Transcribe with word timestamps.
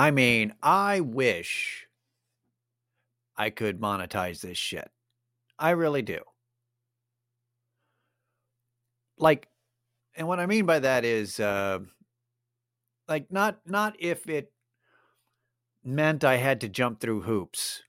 I 0.00 0.12
mean, 0.12 0.54
I 0.62 1.00
wish 1.00 1.86
I 3.36 3.50
could 3.50 3.82
monetize 3.82 4.40
this 4.40 4.56
shit. 4.56 4.90
I 5.58 5.72
really 5.72 6.00
do. 6.00 6.20
Like, 9.18 9.48
and 10.14 10.26
what 10.26 10.40
I 10.40 10.46
mean 10.46 10.64
by 10.64 10.78
that 10.78 11.04
is, 11.04 11.38
uh, 11.38 11.80
like, 13.08 13.30
not 13.30 13.60
not 13.66 13.94
if 13.98 14.26
it 14.26 14.50
meant 15.84 16.24
I 16.24 16.36
had 16.36 16.62
to 16.62 16.68
jump 16.70 16.98
through 16.98 17.20
hoops. 17.20 17.82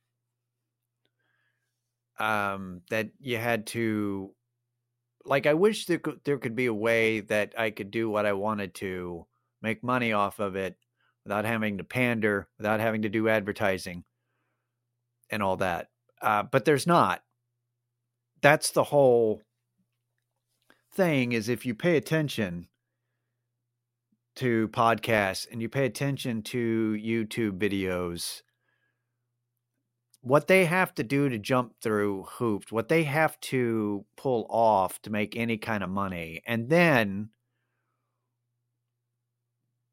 Um, 2.19 2.81
that 2.89 3.11
you 3.21 3.37
had 3.37 3.67
to, 3.67 4.35
like, 5.23 5.45
I 5.45 5.53
wish 5.53 5.85
there 5.85 5.97
could, 5.97 6.19
there 6.25 6.39
could 6.39 6.57
be 6.57 6.65
a 6.65 6.73
way 6.73 7.21
that 7.21 7.53
I 7.57 7.71
could 7.71 7.89
do 7.89 8.09
what 8.09 8.25
I 8.25 8.33
wanted 8.33 8.73
to, 8.75 9.27
make 9.61 9.81
money 9.81 10.11
off 10.11 10.39
of 10.39 10.57
it, 10.57 10.75
without 11.23 11.45
having 11.45 11.77
to 11.77 11.83
pander, 11.83 12.47
without 12.57 12.79
having 12.79 13.03
to 13.03 13.09
do 13.09 13.29
advertising, 13.29 14.03
and 15.29 15.41
all 15.41 15.57
that. 15.57 15.89
Uh, 16.21 16.43
but 16.43 16.65
there's 16.65 16.87
not. 16.87 17.23
That's 18.41 18.71
the 18.71 18.85
whole 18.85 19.41
thing. 20.93 21.31
Is 21.31 21.49
if 21.49 21.65
you 21.65 21.75
pay 21.75 21.97
attention 21.97 22.67
to 24.35 24.67
podcasts 24.69 25.45
and 25.51 25.61
you 25.61 25.69
pay 25.69 25.85
attention 25.85 26.41
to 26.41 26.97
YouTube 26.99 27.57
videos, 27.57 28.41
what 30.21 30.47
they 30.47 30.65
have 30.65 30.93
to 30.95 31.03
do 31.03 31.29
to 31.29 31.37
jump 31.37 31.73
through 31.81 32.23
hoops, 32.23 32.71
what 32.71 32.89
they 32.89 33.03
have 33.03 33.39
to 33.41 34.05
pull 34.15 34.45
off 34.49 35.01
to 35.01 35.09
make 35.09 35.35
any 35.35 35.57
kind 35.57 35.83
of 35.83 35.89
money, 35.89 36.41
and 36.45 36.69
then 36.69 37.29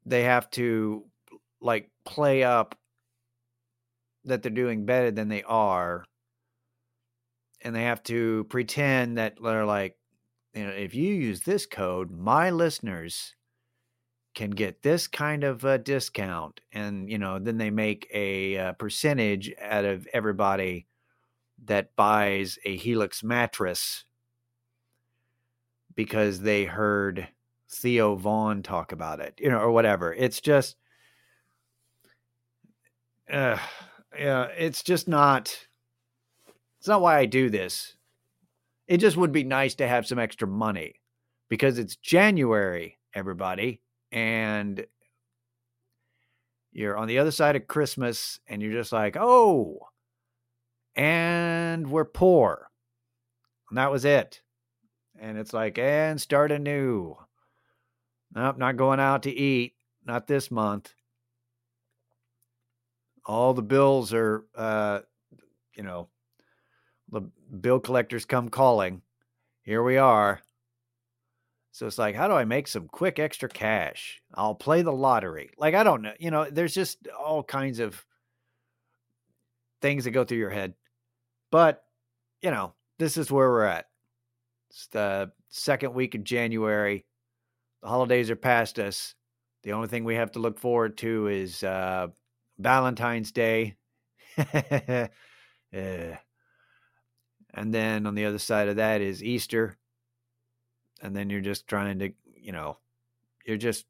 they 0.05 0.23
have 0.23 0.49
to 0.51 1.05
like 1.61 1.89
play 2.05 2.43
up 2.43 2.75
that 4.25 4.43
they're 4.43 4.51
doing 4.51 4.85
better 4.85 5.11
than 5.11 5.29
they 5.29 5.43
are 5.43 6.05
and 7.61 7.75
they 7.75 7.83
have 7.83 8.03
to 8.03 8.45
pretend 8.45 9.17
that 9.17 9.37
they're 9.41 9.65
like 9.65 9.97
you 10.53 10.65
know 10.65 10.71
if 10.71 10.93
you 10.93 11.13
use 11.13 11.41
this 11.41 11.65
code 11.65 12.11
my 12.11 12.49
listeners 12.49 13.35
can 14.35 14.51
get 14.51 14.83
this 14.83 15.07
kind 15.07 15.43
of 15.43 15.63
a 15.65 15.77
discount 15.77 16.61
and 16.71 17.09
you 17.09 17.17
know 17.17 17.39
then 17.39 17.57
they 17.57 17.69
make 17.69 18.07
a, 18.13 18.55
a 18.55 18.67
uh, 18.69 18.73
percentage 18.73 19.51
out 19.61 19.85
of 19.85 20.07
everybody 20.13 20.87
that 21.65 21.95
buys 21.95 22.57
a 22.63 22.77
helix 22.77 23.23
mattress 23.23 24.05
because 25.95 26.39
they 26.41 26.63
heard 26.63 27.27
Theo 27.69 28.15
Von 28.15 28.63
talk 28.63 28.91
about 28.91 29.19
it 29.19 29.33
you 29.39 29.49
know 29.49 29.59
or 29.59 29.71
whatever. 29.71 30.13
It's 30.13 30.39
just 30.39 30.77
uh, 33.31 33.57
yeah 34.17 34.45
it's 34.57 34.83
just 34.83 35.07
not 35.07 35.67
it's 36.79 36.87
not 36.87 37.01
why 37.01 37.17
i 37.17 37.25
do 37.25 37.49
this 37.49 37.95
it 38.87 38.97
just 38.97 39.17
would 39.17 39.31
be 39.31 39.43
nice 39.43 39.75
to 39.75 39.87
have 39.87 40.07
some 40.07 40.19
extra 40.19 40.47
money 40.47 40.95
because 41.49 41.77
it's 41.77 41.95
january 41.95 42.97
everybody 43.13 43.81
and 44.11 44.85
you're 46.71 46.97
on 46.97 47.07
the 47.07 47.19
other 47.19 47.31
side 47.31 47.55
of 47.55 47.67
Christmas 47.67 48.39
and 48.47 48.61
you're 48.61 48.71
just 48.71 48.91
like, 48.91 49.17
oh, 49.19 49.79
and 50.95 51.89
we're 51.89 52.05
poor. 52.05 52.69
And 53.69 53.77
that 53.77 53.91
was 53.91 54.05
it. 54.05 54.41
And 55.19 55.37
it's 55.37 55.53
like, 55.53 55.77
and 55.77 56.19
start 56.21 56.51
anew. 56.51 57.17
Nope, 58.33 58.57
not 58.57 58.77
going 58.77 58.99
out 58.99 59.23
to 59.23 59.31
eat. 59.31 59.73
Not 60.05 60.27
this 60.27 60.49
month. 60.49 60.93
All 63.29 63.53
the 63.53 63.61
bills 63.61 64.11
are, 64.11 64.43
uh, 64.55 65.01
you 65.77 65.83
know, 65.83 66.07
the 67.11 67.21
bill 67.61 67.79
collectors 67.79 68.25
come 68.25 68.49
calling. 68.49 69.03
Here 69.61 69.83
we 69.83 69.97
are. 69.97 70.41
So 71.71 71.85
it's 71.85 71.99
like, 71.99 72.15
how 72.15 72.27
do 72.27 72.33
I 72.33 72.45
make 72.45 72.67
some 72.67 72.87
quick 72.87 73.19
extra 73.19 73.47
cash? 73.47 74.19
I'll 74.33 74.55
play 74.55 74.81
the 74.81 74.91
lottery. 74.91 75.51
Like, 75.59 75.75
I 75.75 75.83
don't 75.83 76.01
know. 76.01 76.13
You 76.19 76.31
know, 76.31 76.49
there's 76.49 76.73
just 76.73 77.07
all 77.07 77.43
kinds 77.43 77.77
of 77.77 78.03
things 79.79 80.05
that 80.05 80.11
go 80.11 80.23
through 80.23 80.39
your 80.39 80.49
head. 80.49 80.73
But, 81.51 81.83
you 82.41 82.49
know, 82.49 82.73
this 82.97 83.15
is 83.15 83.31
where 83.31 83.49
we're 83.49 83.65
at. 83.65 83.85
It's 84.71 84.87
the 84.87 85.31
second 85.49 85.93
week 85.93 86.15
of 86.15 86.23
January. 86.23 87.05
The 87.83 87.89
holidays 87.89 88.31
are 88.31 88.35
past 88.35 88.79
us. 88.79 89.13
The 89.61 89.73
only 89.73 89.87
thing 89.87 90.03
we 90.03 90.15
have 90.15 90.31
to 90.31 90.39
look 90.39 90.57
forward 90.57 90.97
to 90.97 91.27
is 91.27 91.63
uh, 91.63 92.07
Valentine's 92.59 93.31
Day. 93.31 93.75
yeah. 94.37 95.07
And 97.51 97.73
then 97.73 98.05
on 98.05 98.13
the 98.13 98.25
other 98.25 98.37
side 98.37 98.67
of 98.67 98.75
that 98.75 99.01
is 99.01 99.23
Easter. 99.23 99.75
And 101.01 101.15
then 101.15 101.31
you're 101.31 101.41
just 101.41 101.67
trying 101.67 101.97
to 101.97 102.11
you 102.37 102.51
know 102.51 102.77
you're 103.43 103.57
just 103.57 103.87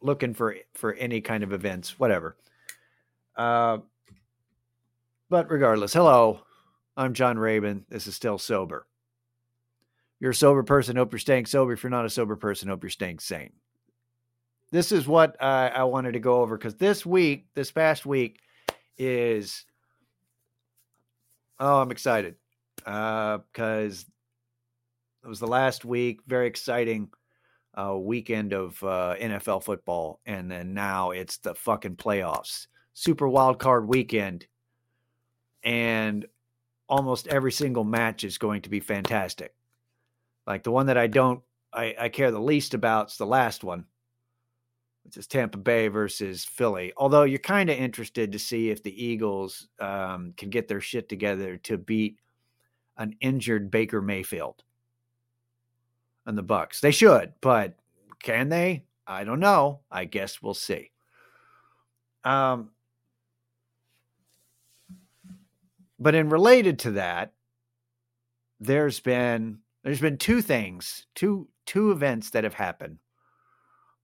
looking 0.00 0.34
for 0.34 0.54
for 0.72 0.94
any 0.94 1.20
kind 1.20 1.42
of 1.42 1.52
events 1.52 1.98
whatever. 1.98 2.36
Uh 3.36 3.78
but 5.28 5.50
regardless 5.50 5.92
hello 5.92 6.42
i'm 6.96 7.12
john 7.12 7.40
rabin. 7.40 7.84
This 7.88 8.06
is 8.06 8.14
still 8.14 8.38
sober. 8.38 8.86
You're 10.20 10.30
a 10.30 10.34
sober 10.34 10.62
person 10.62 10.94
hope 10.94 11.12
you're 11.12 11.18
staying 11.18 11.46
sober. 11.46 11.72
If 11.72 11.82
you're 11.82 11.90
not 11.90 12.06
a 12.06 12.10
sober 12.10 12.36
person 12.36 12.68
hope 12.68 12.84
you're 12.84 12.90
staying 12.90 13.18
sane 13.18 13.54
this 14.74 14.92
is 14.92 15.06
what 15.06 15.36
i, 15.40 15.68
I 15.68 15.84
wanted 15.84 16.12
to 16.12 16.20
go 16.20 16.40
over 16.40 16.56
because 16.58 16.74
this 16.74 17.06
week 17.06 17.46
this 17.54 17.70
past 17.70 18.04
week 18.04 18.40
is 18.98 19.64
oh 21.60 21.80
i'm 21.80 21.90
excited 21.90 22.36
because 22.84 24.04
uh, 24.04 24.10
it 25.24 25.28
was 25.28 25.40
the 25.40 25.46
last 25.46 25.84
week, 25.84 26.20
very 26.26 26.46
exciting 26.46 27.08
uh, 27.74 27.96
weekend 27.96 28.52
of 28.52 28.80
uh, 28.82 29.16
NFL 29.18 29.64
football, 29.64 30.20
and 30.26 30.50
then 30.50 30.74
now 30.74 31.10
it's 31.10 31.38
the 31.38 31.54
fucking 31.54 31.96
playoffs, 31.96 32.66
super 32.92 33.26
wild 33.26 33.58
card 33.58 33.88
weekend, 33.88 34.46
and 35.62 36.26
almost 36.88 37.26
every 37.28 37.52
single 37.52 37.84
match 37.84 38.22
is 38.22 38.36
going 38.36 38.62
to 38.62 38.68
be 38.68 38.80
fantastic. 38.80 39.54
Like 40.46 40.62
the 40.62 40.72
one 40.72 40.86
that 40.86 40.98
I 40.98 41.06
don't, 41.06 41.40
I, 41.72 41.94
I 41.98 42.08
care 42.10 42.30
the 42.30 42.38
least 42.38 42.74
about 42.74 43.10
is 43.10 43.16
the 43.16 43.26
last 43.26 43.64
one, 43.64 43.86
which 45.04 45.16
is 45.16 45.26
Tampa 45.26 45.58
Bay 45.58 45.88
versus 45.88 46.44
Philly. 46.44 46.92
Although 46.96 47.24
you're 47.24 47.38
kind 47.38 47.68
of 47.70 47.78
interested 47.78 48.32
to 48.32 48.38
see 48.38 48.70
if 48.70 48.82
the 48.82 49.04
Eagles 49.04 49.68
um, 49.78 50.32
can 50.36 50.50
get 50.50 50.66
their 50.66 50.80
shit 50.80 51.08
together 51.08 51.56
to 51.58 51.76
beat 51.76 52.18
an 52.96 53.14
injured 53.20 53.70
Baker 53.70 54.00
Mayfield 54.00 54.62
and 56.26 56.38
the 56.38 56.44
Bucs. 56.44 56.80
They 56.80 56.90
should, 56.90 57.34
but 57.40 57.74
can 58.22 58.48
they? 58.48 58.84
I 59.06 59.24
don't 59.24 59.40
know. 59.40 59.80
I 59.90 60.06
guess 60.06 60.40
we'll 60.40 60.54
see. 60.54 60.90
Um, 62.24 62.70
but 65.98 66.14
in 66.14 66.30
related 66.30 66.78
to 66.80 66.92
that, 66.92 67.34
there's 68.58 69.00
been 69.00 69.58
there's 69.82 70.00
been 70.00 70.16
two 70.16 70.40
things, 70.40 71.06
two 71.14 71.48
two 71.66 71.90
events 71.90 72.30
that 72.30 72.44
have 72.44 72.54
happened 72.54 72.98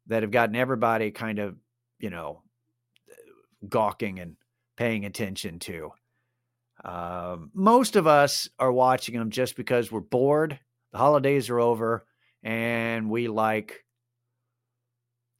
that 0.06 0.23
have 0.23 0.31
gotten 0.31 0.56
everybody 0.56 1.11
kind 1.11 1.38
of, 1.38 1.56
you 1.99 2.11
know, 2.11 2.43
gawking 3.69 4.19
and 4.19 4.37
paying 4.76 5.05
attention 5.05 5.58
to. 5.61 5.91
Um, 6.85 7.50
most 7.52 7.97
of 7.97 8.06
us 8.06 8.49
are 8.58 8.73
watching 8.73 9.19
them 9.19 9.31
just 9.31 9.56
because 9.56 9.93
we're 9.93 10.00
bored. 10.00 10.58
The 10.93 10.99
holidays 10.99 11.50
are 11.50 11.61
over 11.61 12.06
and 12.43 13.11
we 13.11 13.29
like 13.29 13.85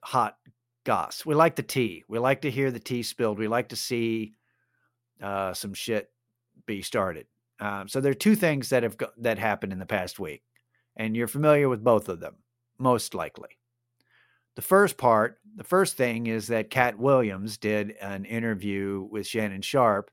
hot 0.03 0.37
goss. 0.85 1.25
We 1.25 1.35
like 1.35 1.57
the 1.57 1.63
tea. 1.63 2.05
We 2.09 2.19
like 2.19 2.43
to 2.43 2.51
hear 2.51 2.71
the 2.71 2.79
tea 2.79 3.03
spilled. 3.03 3.39
We 3.39 3.49
like 3.49 3.71
to 3.71 3.77
see 3.77 4.35
uh, 5.23 5.55
some 5.55 5.75
shit 5.75 6.11
be 6.67 6.83
started. 6.83 7.27
Um, 7.59 7.89
so 7.89 8.01
there 8.01 8.11
are 8.11 8.15
two 8.15 8.37
things 8.37 8.71
that 8.71 8.83
have 8.83 8.97
go- 8.97 9.13
that 9.19 9.39
happened 9.39 9.73
in 9.73 9.79
the 9.79 9.87
past 9.87 10.19
week, 10.19 10.43
and 10.97 11.15
you're 11.15 11.29
familiar 11.29 11.69
with 11.69 11.85
both 11.85 12.09
of 12.09 12.21
them, 12.21 12.37
most 12.79 13.15
likely. 13.15 13.60
The 14.57 14.63
first 14.63 14.97
part, 14.97 15.39
the 15.57 15.65
first 15.65 15.97
thing 15.97 16.27
is 16.27 16.49
that 16.49 16.71
Katt 16.71 16.99
Williams 16.99 17.57
did 17.57 17.93
an 18.01 18.25
interview 18.25 19.07
with 19.11 19.27
Shannon 19.27 19.63
Sharpe 19.63 20.11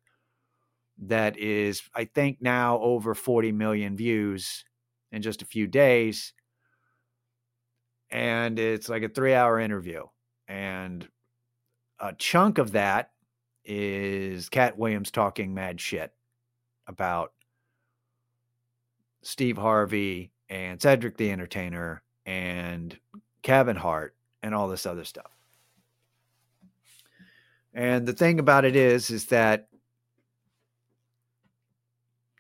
that 1.00 1.38
is, 1.38 1.84
I 1.94 2.06
think, 2.06 2.42
now 2.42 2.80
over 2.80 3.13
40 3.13 3.51
million 3.51 3.95
views 3.95 4.63
in 5.12 5.22
just 5.22 5.42
a 5.42 5.45
few 5.45 5.68
days 5.68 6.34
and 8.10 8.57
it's 8.60 8.89
like 8.89 9.04
a 9.04 9.10
three 9.10 9.34
hour 9.34 9.60
interview. 9.60 10.04
And 10.48 11.07
a 12.00 12.13
chunk 12.13 12.57
of 12.57 12.72
that 12.72 13.12
is 13.66 14.50
Katt 14.50 14.78
Williams 14.78 15.12
talking 15.12 15.54
mad 15.54 15.81
shit 15.81 16.13
about 16.88 17.33
Steve 19.24 19.57
Harvey 19.57 20.31
and 20.50 20.81
Cedric 20.81 21.18
the 21.18 21.31
Entertainer 21.31 22.01
and 22.25 22.98
Kevin 23.42 23.75
Hart 23.75 24.16
and 24.47 24.55
all 24.55 24.69
this 24.69 24.85
other 24.85 25.03
stuff. 25.03 25.29
And 27.73 28.07
the 28.07 28.13
thing 28.13 28.39
about 28.39 28.63
it 28.63 28.75
is, 28.75 29.11
is 29.11 29.25
that 29.25 29.67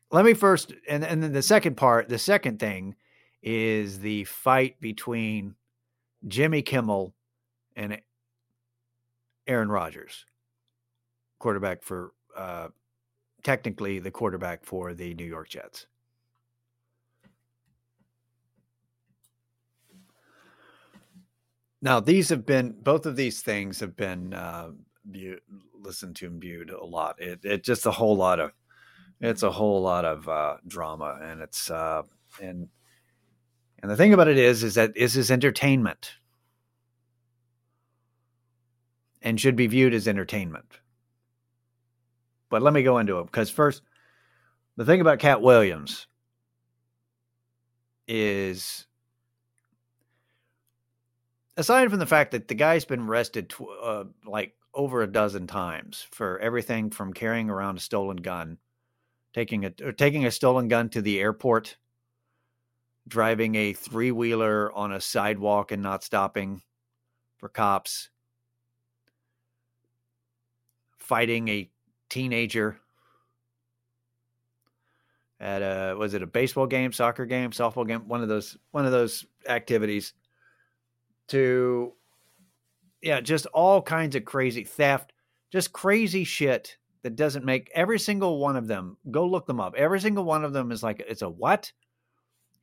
let 0.09 0.23
me 0.23 0.33
first, 0.33 0.73
and, 0.87 1.03
and 1.03 1.21
then 1.21 1.33
the 1.33 1.41
second 1.41 1.75
part, 1.75 2.07
the 2.07 2.17
second 2.17 2.59
thing 2.59 2.95
is 3.43 3.99
the 3.99 4.23
fight 4.23 4.79
between 4.79 5.55
Jimmy 6.25 6.61
Kimmel 6.61 7.13
and 7.75 7.99
Aaron 9.45 9.69
Rodgers, 9.69 10.25
quarterback 11.39 11.83
for, 11.83 12.13
uh, 12.35 12.69
technically 13.43 13.99
the 13.99 14.11
quarterback 14.11 14.63
for 14.63 14.93
the 14.93 15.13
New 15.13 15.25
York 15.25 15.49
Jets. 15.49 15.87
Now, 21.81 21.99
these 21.99 22.29
have 22.29 22.45
been 22.45 22.75
both 22.81 23.05
of 23.05 23.15
these 23.15 23.41
things 23.41 23.79
have 23.81 23.95
been 23.95 24.33
uh, 24.33 24.71
viewed, 25.05 25.41
listened 25.73 26.15
to 26.17 26.27
and 26.27 26.41
viewed 26.41 26.71
a 26.71 26.83
lot. 26.83 27.21
It, 27.21 27.45
it 27.45 27.63
just 27.63 27.85
a 27.85 27.91
whole 27.91 28.15
lot 28.17 28.39
of 28.39 28.51
it's 29.19 29.43
a 29.43 29.51
whole 29.51 29.81
lot 29.81 30.05
of 30.05 30.27
uh, 30.27 30.57
drama, 30.67 31.19
and 31.21 31.41
it's 31.41 31.69
uh, 31.69 32.03
and 32.41 32.67
and 33.81 33.91
the 33.91 33.95
thing 33.95 34.13
about 34.13 34.27
it 34.27 34.37
is, 34.37 34.63
is 34.63 34.75
that 34.75 34.95
this 34.95 35.15
is 35.15 35.29
entertainment, 35.29 36.13
and 39.21 39.39
should 39.39 39.55
be 39.55 39.67
viewed 39.67 39.93
as 39.93 40.07
entertainment. 40.07 40.79
But 42.49 42.61
let 42.63 42.73
me 42.73 42.81
go 42.81 42.97
into 42.97 43.19
it 43.19 43.25
because 43.25 43.49
first, 43.49 43.83
the 44.77 44.85
thing 44.85 45.01
about 45.01 45.19
Katt 45.19 45.41
Williams 45.41 46.07
is 48.07 48.86
aside 51.57 51.89
from 51.89 51.99
the 51.99 52.05
fact 52.05 52.31
that 52.31 52.47
the 52.47 52.55
guy's 52.55 52.85
been 52.85 53.01
arrested 53.01 53.49
tw- 53.49 53.63
uh, 53.83 54.05
like 54.25 54.53
over 54.73 55.01
a 55.01 55.11
dozen 55.11 55.47
times 55.47 56.07
for 56.11 56.39
everything 56.39 56.91
from 56.91 57.11
carrying 57.11 57.49
around 57.49 57.77
a 57.77 57.81
stolen 57.81 58.17
gun, 58.17 58.57
taking 59.33 59.65
a 59.65 59.73
or 59.83 59.91
taking 59.91 60.25
a 60.25 60.31
stolen 60.31 60.67
gun 60.67 60.87
to 60.89 61.01
the 61.01 61.19
airport, 61.19 61.75
driving 63.07 63.55
a 63.55 63.73
three 63.73 64.11
wheeler 64.11 64.71
on 64.73 64.93
a 64.93 65.01
sidewalk 65.01 65.71
and 65.71 65.81
not 65.81 66.03
stopping 66.03 66.61
for 67.37 67.49
cops, 67.49 68.09
fighting 70.99 71.47
a 71.47 71.69
teenager 72.09 72.79
at 75.39 75.61
a 75.61 75.95
was 75.97 76.13
it 76.13 76.21
a 76.21 76.27
baseball 76.27 76.67
game, 76.67 76.91
soccer 76.91 77.25
game, 77.25 77.49
softball 77.49 77.87
game, 77.87 78.07
one 78.07 78.21
of 78.21 78.29
those 78.29 78.57
one 78.71 78.85
of 78.85 78.91
those 78.91 79.25
activities 79.47 80.13
to 81.27 81.93
yeah, 83.01 83.21
just 83.21 83.45
all 83.47 83.81
kinds 83.81 84.15
of 84.15 84.25
crazy 84.25 84.63
theft, 84.63 85.13
just 85.51 85.73
crazy 85.73 86.23
shit 86.23 86.77
that 87.03 87.15
doesn't 87.15 87.45
make 87.45 87.71
every 87.73 87.99
single 87.99 88.39
one 88.39 88.55
of 88.55 88.67
them. 88.67 88.97
Go 89.11 89.25
look 89.25 89.45
them 89.45 89.59
up. 89.59 89.75
Every 89.75 89.99
single 89.99 90.23
one 90.23 90.43
of 90.43 90.53
them 90.53 90.71
is 90.71 90.83
like 90.83 91.03
it's 91.07 91.21
a 91.21 91.29
what? 91.29 91.71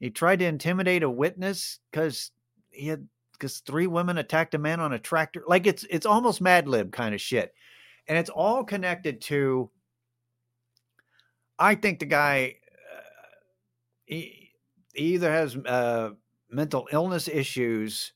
He 0.01 0.11
tried 0.11 0.41
to 0.41 0.47
intimidate 0.47 1.03
a 1.03 1.11
witness 1.11 1.79
because 1.91 2.33
he 2.71 2.89
had 2.89 3.07
because 3.33 3.61
three 3.61 3.87
women 3.87 4.19
attacked 4.19 4.55
a 4.55 4.59
man 4.59 4.81
on 4.81 4.93
a 4.93 4.99
tractor. 4.99 5.43
Like 5.47 5.67
it's 5.67 5.85
it's 5.89 6.07
almost 6.07 6.41
Mad 6.41 6.69
Lib 6.69 6.93
kind 6.93 7.15
of 7.15 7.21
shit, 7.21 7.55
and 8.09 8.19
it's 8.19 8.31
all 8.31 8.65
connected 8.65 9.21
to. 9.23 9.71
I 11.57 11.77
think 11.77 12.01
the 12.01 12.07
guy, 12.07 12.57
uh, 12.93 13.01
he, 14.07 14.51
he 14.93 15.15
either 15.15 15.31
has 15.31 15.57
uh, 15.57 16.11
mental 16.51 16.89
illness 16.91 17.29
issues 17.29 18.13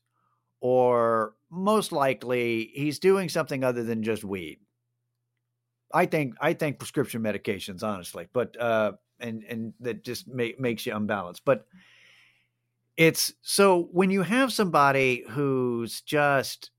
or 0.61 1.35
most 1.49 1.91
likely 1.91 2.71
he's 2.73 2.99
doing 2.99 3.29
something 3.29 3.63
other 3.63 3.83
than 3.83 4.03
just 4.03 4.23
weed. 4.23 4.59
I 5.93 6.05
think 6.05 6.35
I 6.39 6.53
think 6.53 6.77
prescription 6.77 7.21
medications, 7.21 7.83
honestly, 7.83 8.27
but 8.31 8.59
uh, 8.59 8.93
and 9.19 9.43
and 9.43 9.73
that 9.79 10.03
just 10.03 10.27
make, 10.27 10.59
makes 10.59 10.85
you 10.85 10.95
unbalanced. 10.95 11.43
But 11.45 11.65
it's 12.97 13.33
so 13.41 13.89
when 13.91 14.11
you 14.11 14.21
have 14.21 14.53
somebody 14.53 15.23
who's 15.29 16.01
just, 16.01 16.71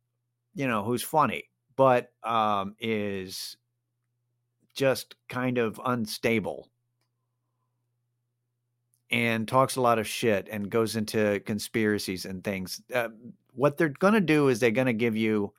you 0.54 0.68
know, 0.68 0.84
who's 0.84 1.02
funny, 1.02 1.44
but 1.76 2.12
um, 2.22 2.76
is 2.78 3.56
just 4.74 5.16
kind 5.28 5.58
of 5.58 5.80
unstable 5.84 6.68
and 9.10 9.48
talks 9.48 9.76
a 9.76 9.80
lot 9.80 9.98
of 9.98 10.06
shit 10.06 10.48
and 10.50 10.70
goes 10.70 10.94
into 10.94 11.40
conspiracies 11.46 12.26
and 12.26 12.44
things. 12.44 12.80
Uh, 12.94 13.08
what 13.54 13.76
they're 13.76 13.88
going 13.88 14.14
to 14.14 14.20
do 14.20 14.48
is 14.48 14.60
they're 14.60 14.70
going 14.70 14.86
to 14.86 14.92
give 14.92 15.16
you 15.16 15.52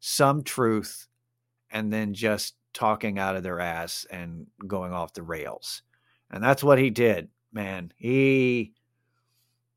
some 0.00 0.42
truth 0.42 1.06
and 1.70 1.92
then 1.92 2.14
just 2.14 2.54
talking 2.72 3.18
out 3.18 3.36
of 3.36 3.42
their 3.42 3.60
ass 3.60 4.06
and 4.10 4.46
going 4.66 4.92
off 4.92 5.14
the 5.14 5.22
rails. 5.22 5.82
And 6.30 6.42
that's 6.42 6.62
what 6.62 6.78
he 6.78 6.90
did, 6.90 7.28
man. 7.52 7.92
He 7.96 8.72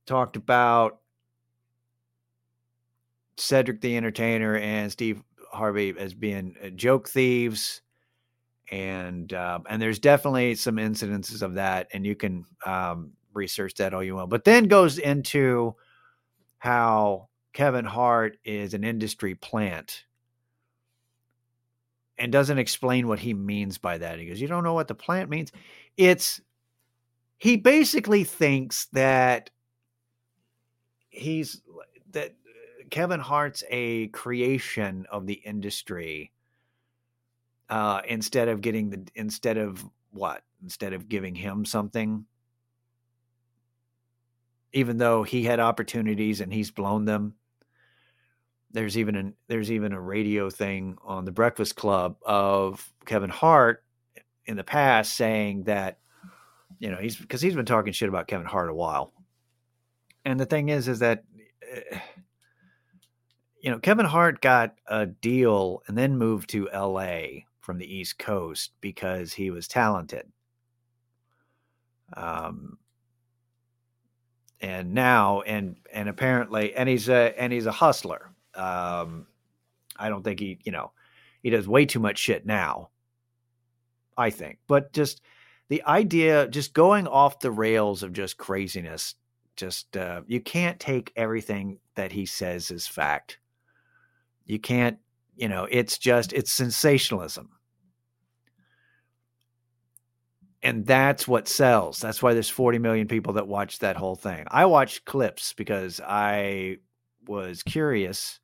talked 0.05 0.35
about 0.35 0.99
Cedric 3.37 3.81
the 3.81 3.97
Entertainer 3.97 4.57
and 4.57 4.91
Steve 4.91 5.23
Harvey 5.51 5.93
as 5.97 6.13
being 6.13 6.55
uh, 6.63 6.69
joke 6.69 7.09
thieves. 7.09 7.81
And 8.71 9.31
uh, 9.33 9.59
and 9.69 9.81
there's 9.81 9.99
definitely 9.99 10.55
some 10.55 10.77
incidences 10.77 11.41
of 11.41 11.55
that, 11.55 11.89
and 11.93 12.05
you 12.05 12.15
can 12.15 12.45
um, 12.65 13.11
research 13.33 13.75
that 13.75 13.93
all 13.93 14.01
you 14.01 14.15
want. 14.15 14.29
But 14.29 14.45
then 14.45 14.65
goes 14.65 14.97
into 14.97 15.75
how 16.57 17.27
Kevin 17.53 17.85
Hart 17.85 18.37
is 18.43 18.73
an 18.73 18.83
industry 18.83 19.35
plant 19.35 20.05
and 22.17 22.31
doesn't 22.31 22.57
explain 22.57 23.07
what 23.07 23.19
he 23.19 23.33
means 23.33 23.77
by 23.77 23.97
that. 23.99 24.19
He 24.19 24.25
goes, 24.25 24.41
You 24.41 24.47
don't 24.47 24.63
know 24.63 24.73
what 24.73 24.87
the 24.87 24.95
plant 24.95 25.29
means? 25.29 25.51
It's, 25.95 26.41
he 27.37 27.57
basically 27.57 28.23
thinks 28.23 28.85
that 28.93 29.51
he's, 31.09 31.61
that 32.11 32.33
Kevin 32.89 33.19
Hart's 33.19 33.63
a 33.69 34.07
creation 34.07 35.05
of 35.11 35.27
the 35.27 35.33
industry 35.33 36.31
uh, 37.69 38.01
instead 38.07 38.47
of 38.47 38.61
getting 38.61 38.89
the, 38.89 39.07
instead 39.15 39.57
of 39.57 39.83
what? 40.11 40.43
Instead 40.63 40.93
of 40.93 41.07
giving 41.07 41.35
him 41.35 41.65
something 41.65 42.25
even 44.73 44.97
though 44.97 45.21
he 45.21 45.43
had 45.43 45.59
opportunities 45.59 46.41
and 46.41 46.51
he's 46.51 46.71
blown 46.71 47.05
them 47.05 47.35
there's 48.73 48.97
even 48.97 49.15
an 49.15 49.33
there's 49.47 49.71
even 49.71 49.93
a 49.93 50.01
radio 50.01 50.49
thing 50.49 50.97
on 51.03 51.25
the 51.25 51.31
Breakfast 51.31 51.75
Club 51.75 52.17
of 52.25 52.91
Kevin 53.05 53.29
Hart 53.29 53.83
in 54.45 54.57
the 54.57 54.63
past 54.63 55.13
saying 55.13 55.63
that 55.63 55.99
you 56.79 56.89
know 56.89 56.97
he's 56.97 57.15
because 57.15 57.39
he's 57.39 57.55
been 57.55 57.65
talking 57.65 57.93
shit 57.93 58.09
about 58.09 58.27
Kevin 58.27 58.47
Hart 58.47 58.69
a 58.69 58.73
while, 58.73 59.13
and 60.25 60.39
the 60.39 60.45
thing 60.45 60.69
is 60.69 60.87
is 60.87 60.99
that 60.99 61.23
eh, 61.71 61.99
you 63.61 63.69
know 63.69 63.79
Kevin 63.79 64.07
Hart 64.07 64.41
got 64.41 64.73
a 64.87 65.05
deal 65.05 65.83
and 65.87 65.97
then 65.97 66.17
moved 66.17 66.49
to 66.49 66.69
L.A. 66.71 67.45
from 67.61 67.77
the 67.77 67.95
East 67.95 68.17
Coast 68.17 68.71
because 68.81 69.33
he 69.33 69.51
was 69.51 69.67
talented. 69.67 70.27
Um, 72.17 72.77
and 74.61 74.93
now 74.93 75.41
and 75.41 75.75
and 75.91 76.09
apparently 76.09 76.73
and 76.73 76.89
he's 76.89 77.09
a 77.09 77.39
and 77.39 77.53
he's 77.53 77.65
a 77.65 77.71
hustler 77.71 78.32
um, 78.55 79.27
I 79.97 80.09
don't 80.09 80.23
think 80.23 80.39
he, 80.39 80.59
you 80.63 80.71
know, 80.71 80.91
he 81.41 81.49
does 81.49 81.67
way 81.67 81.85
too 81.85 81.99
much 81.99 82.17
shit 82.17 82.45
now. 82.45 82.89
I 84.15 84.29
think, 84.29 84.59
but 84.67 84.93
just 84.93 85.21
the 85.69 85.83
idea, 85.85 86.47
just 86.47 86.73
going 86.73 87.07
off 87.07 87.39
the 87.39 87.51
rails 87.51 88.03
of 88.03 88.13
just 88.13 88.37
craziness, 88.37 89.15
just 89.55 89.97
uh, 89.97 90.21
you 90.27 90.39
can't 90.39 90.79
take 90.79 91.11
everything 91.15 91.79
that 91.95 92.11
he 92.11 92.27
says 92.27 92.69
as 92.69 92.85
fact. 92.85 93.39
You 94.45 94.59
can't, 94.59 94.99
you 95.35 95.47
know, 95.47 95.67
it's 95.71 95.97
just 95.97 96.31
it's 96.31 96.51
sensationalism. 96.51 97.49
and 100.63 100.85
that's 100.85 101.27
what 101.27 101.47
sells. 101.47 101.99
That's 101.99 102.23
why 102.23 102.33
there's 102.33 102.49
40 102.49 102.79
million 102.79 103.07
people 103.07 103.33
that 103.33 103.47
watch 103.47 103.79
that 103.79 103.97
whole 103.97 104.15
thing. 104.15 104.45
I 104.47 104.65
watched 104.65 105.05
clips 105.05 105.53
because 105.53 105.99
I 105.99 106.77
was 107.27 107.61
curious 107.63 108.39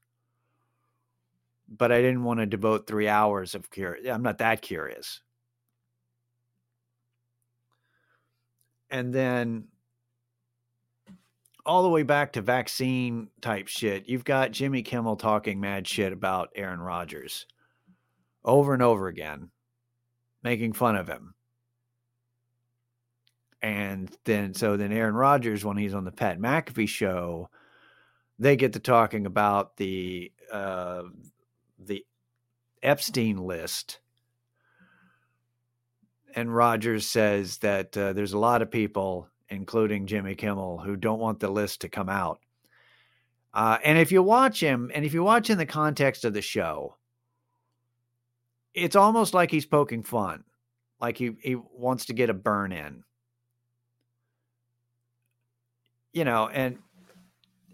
but 1.69 1.91
I 1.91 2.01
didn't 2.01 2.23
want 2.23 2.39
to 2.39 2.45
devote 2.45 2.87
three 2.87 3.07
hours 3.07 3.55
of 3.55 3.69
curious. 3.69 4.07
I'm 4.07 4.23
not 4.23 4.39
that 4.39 4.61
curious. 4.61 5.21
And 8.89 9.13
then 9.13 9.65
all 11.65 11.83
the 11.83 11.89
way 11.89 12.03
back 12.03 12.33
to 12.33 12.41
vaccine 12.41 13.29
type 13.41 13.67
shit, 13.67 14.09
you've 14.09 14.23
got 14.23 14.51
Jimmy 14.51 14.81
Kimmel 14.81 15.17
talking 15.17 15.59
mad 15.59 15.87
shit 15.87 16.11
about 16.11 16.49
Aaron 16.55 16.79
Rodgers 16.79 17.45
over 18.43 18.73
and 18.73 18.81
over 18.81 19.07
again, 19.07 19.51
making 20.41 20.73
fun 20.73 20.95
of 20.95 21.07
him. 21.07 21.35
And 23.61 24.09
then, 24.23 24.53
so 24.53 24.77
then 24.77 24.91
Aaron 24.91 25.13
Rodgers, 25.13 25.63
when 25.63 25.77
he's 25.77 25.93
on 25.93 26.05
the 26.05 26.11
Pat 26.11 26.39
McAfee 26.39 26.87
show, 26.87 27.49
they 28.39 28.55
get 28.55 28.73
to 28.73 28.79
talking 28.79 29.25
about 29.25 29.75
the 29.77 30.31
uh, 30.51 31.03
the 31.79 32.05
Epstein 32.83 33.37
list. 33.37 33.99
And 36.35 36.53
Rodgers 36.53 37.07
says 37.07 37.57
that 37.59 37.97
uh, 37.97 38.13
there's 38.13 38.33
a 38.33 38.39
lot 38.39 38.61
of 38.61 38.69
people, 38.69 39.27
including 39.49 40.05
Jimmy 40.05 40.35
Kimmel, 40.35 40.79
who 40.79 40.95
don't 40.95 41.19
want 41.19 41.39
the 41.39 41.49
list 41.49 41.81
to 41.81 41.89
come 41.89 42.09
out. 42.09 42.39
Uh, 43.53 43.77
and 43.83 43.97
if 43.97 44.11
you 44.11 44.21
watch 44.21 44.59
him, 44.61 44.91
and 44.93 45.03
if 45.03 45.13
you 45.13 45.23
watch 45.23 45.49
in 45.49 45.57
the 45.57 45.65
context 45.65 46.23
of 46.23 46.33
the 46.33 46.41
show, 46.41 46.95
it's 48.75 48.95
almost 48.95 49.33
like 49.33 49.49
he's 49.49 49.65
poking 49.65 50.03
fun, 50.03 50.43
like 51.01 51.17
he, 51.17 51.31
he 51.41 51.55
wants 51.55 52.05
to 52.05 52.13
get 52.13 52.29
a 52.29 52.33
burn 52.33 52.71
in. 52.71 53.03
You 56.13 56.25
know, 56.25 56.47
and 56.47 56.77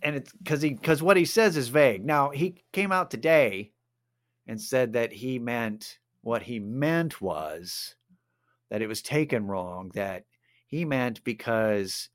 and 0.01 0.15
it's 0.15 0.31
because 0.31 0.61
he 0.61 0.71
because 0.71 1.01
what 1.01 1.17
he 1.17 1.25
says 1.25 1.57
is 1.57 1.67
vague. 1.67 2.05
Now 2.05 2.29
he 2.29 2.63
came 2.71 2.91
out 2.91 3.11
today 3.11 3.71
and 4.47 4.61
said 4.61 4.93
that 4.93 5.11
he 5.11 5.39
meant 5.39 5.99
what 6.21 6.41
he 6.41 6.59
meant 6.59 7.21
was 7.21 7.95
that 8.69 8.81
it 8.81 8.87
was 8.87 9.01
taken 9.01 9.47
wrong. 9.47 9.91
That 9.93 10.25
he 10.67 10.85
meant 10.85 11.23
because 11.23 12.09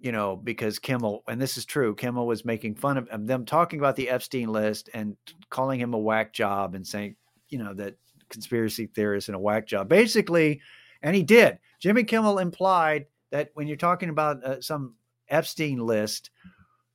you 0.00 0.12
know 0.12 0.36
because 0.36 0.78
Kimmel 0.78 1.24
and 1.28 1.40
this 1.40 1.56
is 1.56 1.64
true. 1.64 1.94
Kimmel 1.94 2.26
was 2.26 2.44
making 2.44 2.76
fun 2.76 2.98
of 2.98 3.26
them 3.26 3.44
talking 3.44 3.78
about 3.78 3.96
the 3.96 4.08
Epstein 4.08 4.48
list 4.48 4.90
and 4.94 5.16
calling 5.50 5.80
him 5.80 5.94
a 5.94 5.98
whack 5.98 6.32
job 6.32 6.74
and 6.74 6.86
saying 6.86 7.16
you 7.48 7.58
know 7.58 7.74
that 7.74 7.96
conspiracy 8.28 8.86
theorist 8.86 9.28
and 9.28 9.36
a 9.36 9.40
whack 9.40 9.66
job 9.66 9.88
basically, 9.88 10.60
and 11.02 11.16
he 11.16 11.22
did. 11.22 11.58
Jimmy 11.80 12.04
Kimmel 12.04 12.38
implied 12.38 13.06
that 13.30 13.50
when 13.54 13.66
you're 13.66 13.76
talking 13.76 14.08
about 14.08 14.44
uh, 14.44 14.60
some 14.60 14.94
Epstein 15.28 15.78
list 15.78 16.30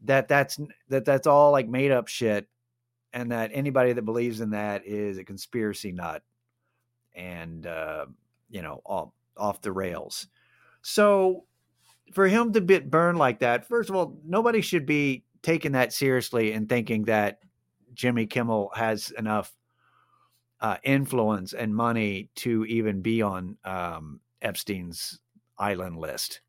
that 0.01 0.27
that's 0.27 0.59
that 0.89 1.05
that's 1.05 1.27
all 1.27 1.51
like 1.51 1.67
made 1.67 1.91
up 1.91 2.07
shit 2.07 2.47
and 3.13 3.31
that 3.31 3.51
anybody 3.53 3.93
that 3.93 4.03
believes 4.03 4.41
in 4.41 4.51
that 4.51 4.85
is 4.85 5.17
a 5.17 5.23
conspiracy 5.23 5.91
nut 5.91 6.23
and 7.15 7.67
uh, 7.67 8.05
you 8.49 8.61
know 8.61 8.81
off, 8.85 9.09
off 9.37 9.61
the 9.61 9.71
rails 9.71 10.27
so 10.81 11.45
for 12.13 12.27
him 12.27 12.51
to 12.53 12.61
get 12.61 12.89
burned 12.89 13.17
like 13.17 13.39
that 13.39 13.67
first 13.67 13.89
of 13.89 13.95
all 13.95 14.17
nobody 14.25 14.61
should 14.61 14.85
be 14.85 15.23
taking 15.41 15.73
that 15.73 15.93
seriously 15.93 16.53
and 16.53 16.67
thinking 16.67 17.03
that 17.03 17.39
jimmy 17.93 18.25
kimmel 18.25 18.71
has 18.73 19.11
enough 19.17 19.53
uh, 20.61 20.77
influence 20.83 21.53
and 21.53 21.75
money 21.75 22.29
to 22.35 22.65
even 22.65 23.01
be 23.01 23.21
on 23.21 23.57
um, 23.65 24.19
epstein's 24.41 25.19
island 25.57 25.97
list 25.97 26.41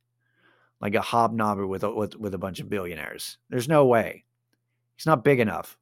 like 0.85 0.95
a 0.95 1.01
hobnobber 1.01 1.67
with 1.67 1.83
a, 1.83 1.91
with, 1.91 2.15
with 2.17 2.35
a 2.35 2.39
bunch 2.39 2.61
of 2.61 2.69
billionaires. 2.69 3.39
There's 3.49 3.69
no 3.69 3.87
way. 3.87 4.25
He's 4.97 5.07
not 5.07 5.25
big 5.25 5.41
enough. 5.41 5.79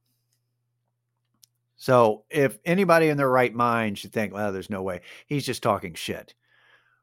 So 1.82 2.22
if 2.30 2.60
anybody 2.64 3.08
in 3.08 3.16
their 3.16 3.28
right 3.28 3.52
mind 3.52 3.98
should 3.98 4.12
think, 4.12 4.32
well, 4.32 4.52
there's 4.52 4.70
no 4.70 4.82
way, 4.82 5.00
he's 5.26 5.44
just 5.44 5.64
talking 5.64 5.94
shit. 5.94 6.32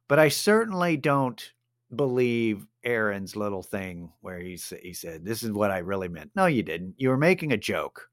But 0.08 0.20
I 0.20 0.30
certainly 0.30 0.96
don't 0.96 1.52
believe 1.94 2.66
Aaron's 2.86 3.36
little 3.36 3.62
thing 3.62 4.14
where 4.22 4.40
he, 4.40 4.58
he 4.82 4.94
said, 4.94 5.26
this 5.26 5.44
is 5.44 5.52
what 5.52 5.70
I 5.70 5.80
really 5.80 6.08
meant. 6.08 6.32
No, 6.34 6.46
you 6.46 6.64
didn't. 6.64 6.96
You 6.96 7.10
were 7.10 7.18
making 7.18 7.52
a 7.52 7.58
joke. 7.58 8.08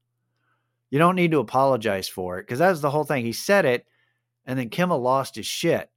You 0.89 0.99
don't 0.99 1.15
need 1.15 1.31
to 1.31 1.39
apologize 1.39 2.09
for 2.09 2.37
it 2.37 2.43
because 2.43 2.59
that 2.59 2.69
was 2.69 2.81
the 2.81 2.91
whole 2.91 3.05
thing. 3.05 3.23
He 3.23 3.31
said 3.31 3.63
it, 3.63 3.85
and 4.45 4.59
then 4.59 4.67
Kimmel 4.67 4.99
lost 4.99 5.35
his 5.35 5.45
shit. 5.45 5.89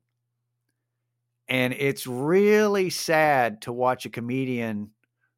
And 1.49 1.73
it's 1.73 2.07
really 2.07 2.91
sad 2.91 3.62
to 3.62 3.73
watch 3.73 4.07
a 4.07 4.11
comedian 4.11 4.91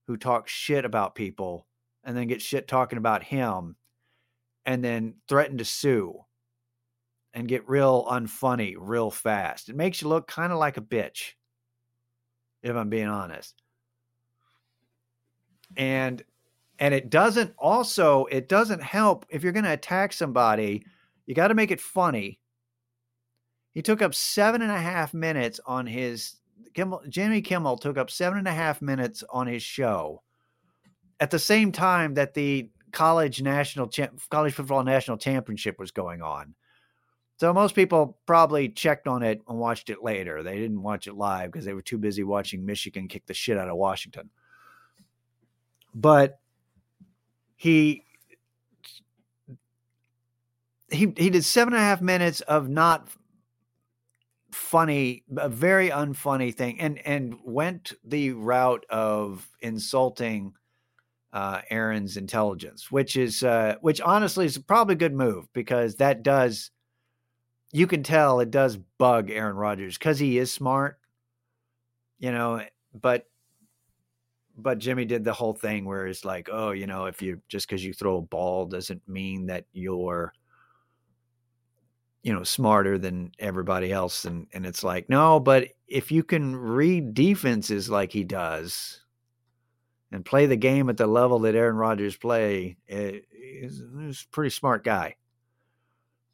who 0.06 0.18
talks 0.18 0.52
shit 0.52 0.84
about 0.84 1.14
people 1.14 1.66
and 2.04 2.14
then 2.14 2.26
get 2.26 2.42
shit 2.42 2.68
talking 2.68 2.98
about 2.98 3.22
him 3.22 3.76
and 4.64 4.84
then 4.84 5.14
threaten 5.28 5.58
to 5.58 5.64
sue 5.64 6.24
and 7.34 7.48
get 7.48 7.68
real 7.68 8.06
unfunny 8.10 8.74
real 8.78 9.10
fast. 9.10 9.68
It 9.68 9.76
makes 9.76 10.02
you 10.02 10.08
look 10.08 10.26
kind 10.26 10.52
of 10.52 10.58
like 10.58 10.76
a 10.76 10.82
bitch, 10.82 11.32
if 12.62 12.76
I'm 12.76 12.90
being 12.90 13.08
honest. 13.08 13.62
And 15.76 16.22
and 16.78 16.92
it 16.92 17.10
doesn't 17.10 17.54
also 17.58 18.26
it 18.26 18.48
doesn't 18.48 18.82
help 18.82 19.26
if 19.30 19.42
you're 19.42 19.52
going 19.52 19.64
to 19.64 19.72
attack 19.72 20.12
somebody, 20.12 20.84
you 21.26 21.34
got 21.34 21.48
to 21.48 21.54
make 21.54 21.70
it 21.70 21.80
funny 21.80 22.40
he 23.72 23.80
took 23.80 24.02
up 24.02 24.14
seven 24.14 24.62
and 24.62 24.70
a 24.70 24.78
half 24.78 25.14
minutes 25.14 25.58
on 25.66 25.86
his 25.86 26.36
Kimmel, 26.74 27.02
Jimmy 27.08 27.42
Kimmel 27.42 27.76
took 27.76 27.98
up 27.98 28.10
seven 28.10 28.38
and 28.38 28.48
a 28.48 28.52
half 28.52 28.80
minutes 28.80 29.24
on 29.30 29.46
his 29.46 29.62
show 29.62 30.22
at 31.20 31.30
the 31.30 31.38
same 31.38 31.72
time 31.72 32.14
that 32.14 32.34
the 32.34 32.70
college 32.92 33.42
national 33.42 33.90
college 34.30 34.54
football 34.54 34.84
national 34.84 35.16
championship 35.16 35.78
was 35.78 35.90
going 35.90 36.22
on. 36.22 36.54
So 37.38 37.52
most 37.52 37.74
people 37.74 38.18
probably 38.26 38.68
checked 38.68 39.08
on 39.08 39.22
it 39.22 39.42
and 39.48 39.58
watched 39.58 39.90
it 39.90 40.02
later. 40.02 40.42
They 40.42 40.58
didn't 40.58 40.82
watch 40.82 41.08
it 41.08 41.14
live 41.14 41.50
because 41.50 41.64
they 41.64 41.72
were 41.72 41.82
too 41.82 41.98
busy 41.98 42.22
watching 42.22 42.64
Michigan 42.64 43.08
kick 43.08 43.26
the 43.26 43.34
shit 43.34 43.58
out 43.58 43.68
of 43.68 43.76
Washington. 43.76 44.30
But 45.94 46.38
he 47.56 48.04
he 50.90 51.12
he 51.16 51.30
did 51.30 51.44
seven 51.44 51.74
and 51.74 51.82
a 51.82 51.84
half 51.84 52.00
minutes 52.00 52.42
of 52.42 52.68
not 52.68 53.08
funny, 54.52 55.24
a 55.36 55.48
very 55.48 55.90
unfunny 55.90 56.54
thing, 56.54 56.80
and 56.80 56.98
and 57.06 57.36
went 57.44 57.94
the 58.04 58.32
route 58.32 58.84
of 58.88 59.48
insulting 59.60 60.54
uh, 61.32 61.62
Aaron's 61.70 62.16
intelligence, 62.16 62.90
which 62.90 63.16
is 63.16 63.42
uh, 63.42 63.76
which 63.80 64.00
honestly 64.00 64.46
is 64.46 64.58
probably 64.58 64.94
a 64.94 64.98
good 64.98 65.14
move 65.14 65.46
because 65.52 65.96
that 65.96 66.22
does 66.22 66.70
you 67.72 67.86
can 67.86 68.02
tell 68.02 68.40
it 68.40 68.50
does 68.50 68.76
bug 68.98 69.30
Aaron 69.30 69.56
Rodgers 69.56 69.96
because 69.96 70.18
he 70.18 70.38
is 70.38 70.52
smart, 70.52 70.98
you 72.18 72.30
know, 72.30 72.62
but 72.94 73.26
but 74.56 74.78
Jimmy 74.78 75.06
did 75.06 75.24
the 75.24 75.32
whole 75.32 75.54
thing 75.54 75.86
where 75.86 76.06
it's 76.06 76.24
like, 76.24 76.50
oh, 76.52 76.72
you 76.72 76.86
know, 76.86 77.06
if 77.06 77.22
you 77.22 77.40
just 77.48 77.66
because 77.66 77.82
you 77.82 77.94
throw 77.94 78.18
a 78.18 78.22
ball 78.22 78.66
doesn't 78.66 79.06
mean 79.08 79.46
that 79.46 79.64
you're 79.72 80.34
you 82.22 82.32
know 82.32 82.44
smarter 82.44 82.98
than 82.98 83.32
everybody 83.38 83.90
else. 83.90 84.26
And 84.26 84.46
and 84.52 84.66
it's 84.66 84.84
like 84.84 85.08
no 85.08 85.40
but 85.40 85.68
if 85.88 86.12
you 86.12 86.22
can 86.22 86.54
read 86.54 87.14
defenses 87.14 87.88
like 87.88 88.12
he 88.12 88.24
does 88.24 89.01
and 90.14 90.24
play 90.24 90.46
the 90.46 90.56
game 90.56 90.88
at 90.88 90.96
the 90.96 91.06
level 91.06 91.40
that 91.40 91.54
Aaron 91.54 91.76
Rodgers 91.76 92.16
play 92.16 92.76
eh, 92.88 93.18
he's 93.30 93.80
a 93.80 94.12
pretty 94.30 94.50
smart 94.50 94.84
guy. 94.84 95.16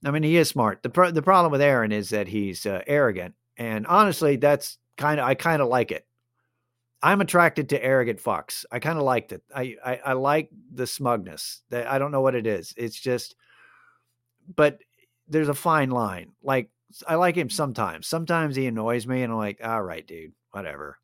I 0.04 0.10
mean 0.10 0.22
he 0.22 0.36
is 0.36 0.48
smart. 0.48 0.82
The 0.82 0.90
pro- 0.90 1.10
the 1.10 1.22
problem 1.22 1.52
with 1.52 1.60
Aaron 1.60 1.92
is 1.92 2.10
that 2.10 2.28
he's 2.28 2.66
uh, 2.66 2.82
arrogant 2.86 3.34
and 3.56 3.86
honestly 3.86 4.36
that's 4.36 4.78
kind 4.96 5.20
of 5.20 5.26
I 5.26 5.34
kind 5.34 5.62
of 5.62 5.68
like 5.68 5.90
it. 5.92 6.06
I'm 7.00 7.20
attracted 7.20 7.68
to 7.68 7.84
arrogant 7.84 8.20
fucks. 8.20 8.64
I 8.72 8.80
kind 8.80 8.98
of 8.98 9.04
liked 9.04 9.32
it. 9.32 9.42
I, 9.54 9.76
I 9.84 10.00
I 10.06 10.12
like 10.14 10.50
the 10.72 10.86
smugness. 10.86 11.62
I 11.72 11.98
don't 11.98 12.10
know 12.10 12.22
what 12.22 12.34
it 12.34 12.46
is. 12.46 12.74
It's 12.76 12.98
just 12.98 13.36
but 14.54 14.78
there's 15.28 15.48
a 15.48 15.54
fine 15.54 15.90
line. 15.90 16.32
Like 16.42 16.70
I 17.06 17.16
like 17.16 17.36
him 17.36 17.50
sometimes. 17.50 18.06
Sometimes 18.06 18.56
he 18.56 18.66
annoys 18.66 19.06
me, 19.06 19.22
and 19.22 19.32
I'm 19.32 19.38
like, 19.38 19.60
all 19.62 19.82
right, 19.82 20.06
dude, 20.06 20.32
whatever. 20.52 20.98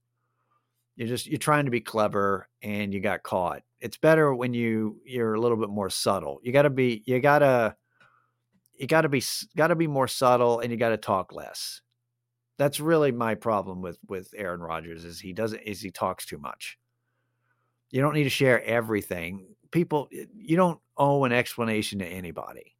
You're 0.96 1.08
just 1.08 1.26
you're 1.26 1.38
trying 1.38 1.64
to 1.64 1.70
be 1.70 1.80
clever, 1.80 2.48
and 2.62 2.92
you 2.92 3.00
got 3.00 3.22
caught. 3.22 3.62
It's 3.80 3.96
better 3.96 4.34
when 4.34 4.54
you 4.54 5.00
you're 5.04 5.34
a 5.34 5.40
little 5.40 5.56
bit 5.56 5.70
more 5.70 5.90
subtle. 5.90 6.40
You 6.42 6.52
got 6.52 6.62
to 6.62 6.70
be 6.70 7.02
you 7.06 7.20
gotta 7.20 7.76
you 8.78 8.86
got 8.86 9.02
to 9.02 9.08
be 9.08 9.22
got 9.56 9.68
to 9.68 9.76
be 9.76 9.86
more 9.86 10.08
subtle, 10.08 10.60
and 10.60 10.70
you 10.70 10.76
got 10.76 10.90
to 10.90 10.96
talk 10.96 11.32
less. 11.32 11.80
That's 12.56 12.78
really 12.78 13.12
my 13.12 13.34
problem 13.34 13.82
with 13.82 13.98
with 14.06 14.32
Aaron 14.36 14.60
Rodgers 14.60 15.04
is 15.04 15.20
he 15.20 15.32
doesn't 15.32 15.62
is 15.62 15.80
he 15.80 15.90
talks 15.90 16.26
too 16.26 16.38
much. 16.38 16.78
You 17.90 18.00
don't 18.00 18.14
need 18.14 18.24
to 18.24 18.30
share 18.30 18.62
everything. 18.64 19.46
People, 19.70 20.08
you 20.10 20.56
don't 20.56 20.80
owe 20.96 21.24
an 21.24 21.32
explanation 21.32 21.98
to 21.98 22.06
anybody 22.06 22.74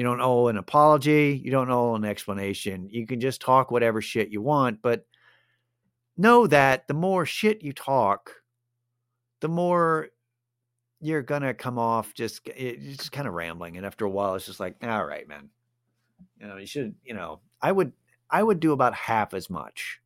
you 0.00 0.04
don't 0.04 0.20
owe 0.22 0.48
an 0.48 0.56
apology. 0.56 1.40
You 1.44 1.50
don't 1.50 1.70
owe 1.70 1.94
an 1.94 2.06
explanation. 2.06 2.88
You 2.90 3.06
can 3.06 3.20
just 3.20 3.40
talk 3.42 3.70
whatever 3.70 4.00
shit 4.00 4.30
you 4.30 4.40
want. 4.40 4.80
But 4.80 5.04
know 6.16 6.46
that 6.46 6.88
the 6.88 6.94
more 6.94 7.26
shit 7.26 7.62
you 7.62 7.72
talk, 7.72 8.32
the 9.40 9.48
more 9.48 10.08
you're 11.00 11.22
gonna 11.22 11.54
come 11.54 11.78
off 11.78 12.12
just 12.14 12.46
it's 12.46 12.98
just 12.98 13.12
kind 13.12 13.26
of 13.26 13.34
rambling. 13.34 13.76
And 13.76 13.86
after 13.86 14.04
a 14.04 14.10
while, 14.10 14.34
it's 14.34 14.46
just 14.46 14.60
like, 14.60 14.76
all 14.82 15.04
right, 15.04 15.26
man. 15.28 15.48
You 16.38 16.46
know, 16.46 16.56
you 16.56 16.66
should. 16.66 16.94
You 17.04 17.14
know, 17.14 17.40
I 17.62 17.72
would 17.72 17.92
I 18.30 18.42
would 18.42 18.60
do 18.60 18.72
about 18.72 18.94
half 18.94 19.34
as 19.34 19.48
much. 19.48 20.00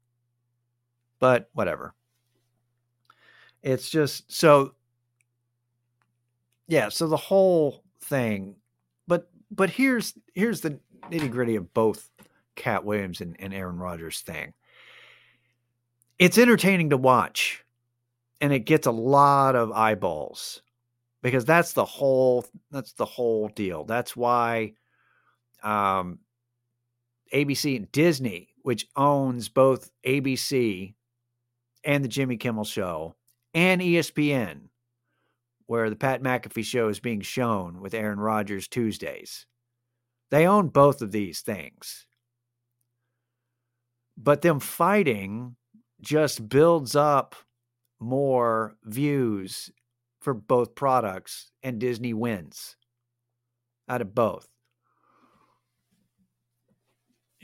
But 1.18 1.49
whatever. 1.52 1.94
It's 3.62 3.88
just 3.90 4.30
so. 4.30 4.75
Yeah. 6.68 6.88
So 6.88 7.08
the 7.08 7.16
whole 7.16 7.82
thing 8.00 8.56
but 9.06 9.30
but 9.50 9.70
here's 9.70 10.14
here's 10.34 10.61
the 10.61 10.78
nitty 11.11 11.30
gritty 11.30 11.56
of 11.56 11.73
both 11.75 12.11
Katt 12.56 12.84
Williams 12.84 13.20
and, 13.20 13.37
and 13.38 13.52
Aaron 13.52 13.78
Rodgers 13.78 14.20
thing. 14.20 14.52
It's 16.18 16.38
entertaining 16.38 16.90
to 16.90 16.97
watch, 16.97 17.64
and 18.40 18.52
it 18.52 18.61
gets 18.61 18.87
a 18.87 18.92
lot 18.92 19.56
of 19.56 19.73
eyeballs 19.73 20.62
because 21.23 21.44
that's 21.44 21.73
the 21.73 21.85
whole 21.85 22.47
that's 22.71 22.92
the 22.92 23.04
whole 23.04 23.49
deal. 23.49 23.85
That's 23.85 24.14
why 24.14 24.75
um, 25.62 26.21
ABC 27.33 27.76
and 27.76 27.90
Disney, 27.90 28.50
which 28.62 28.87
owns 28.94 29.49
both 29.49 29.90
ABC 30.06 30.94
and 31.83 32.04
the 32.04 32.09
Jimmy 32.09 32.37
Kimmel 32.37 32.64
Show 32.64 33.16
and 33.52 33.80
ESPN, 33.80 34.68
where 35.66 35.90
the 35.90 35.97
Pat 35.97 36.23
McAfee 36.23 36.64
show 36.64 36.88
is 36.88 37.00
being 37.00 37.23
shown 37.23 37.80
with 37.80 37.94
Aaron 37.94 38.21
Rodgers 38.21 38.68
Tuesdays. 38.68 39.47
They 40.30 40.47
own 40.47 40.68
both 40.68 41.02
of 41.02 41.11
these 41.11 41.40
things. 41.40 42.06
But 44.16 44.42
them 44.42 44.61
fighting 44.61 45.56
just 46.04 46.49
builds 46.49 46.94
up 46.94 47.34
more 47.99 48.76
views 48.84 49.70
for 50.20 50.34
both 50.34 50.75
products, 50.75 51.50
and 51.62 51.78
Disney 51.78 52.14
wins 52.14 52.76
out 53.88 54.00
of 54.00 54.14
both. 54.14 54.49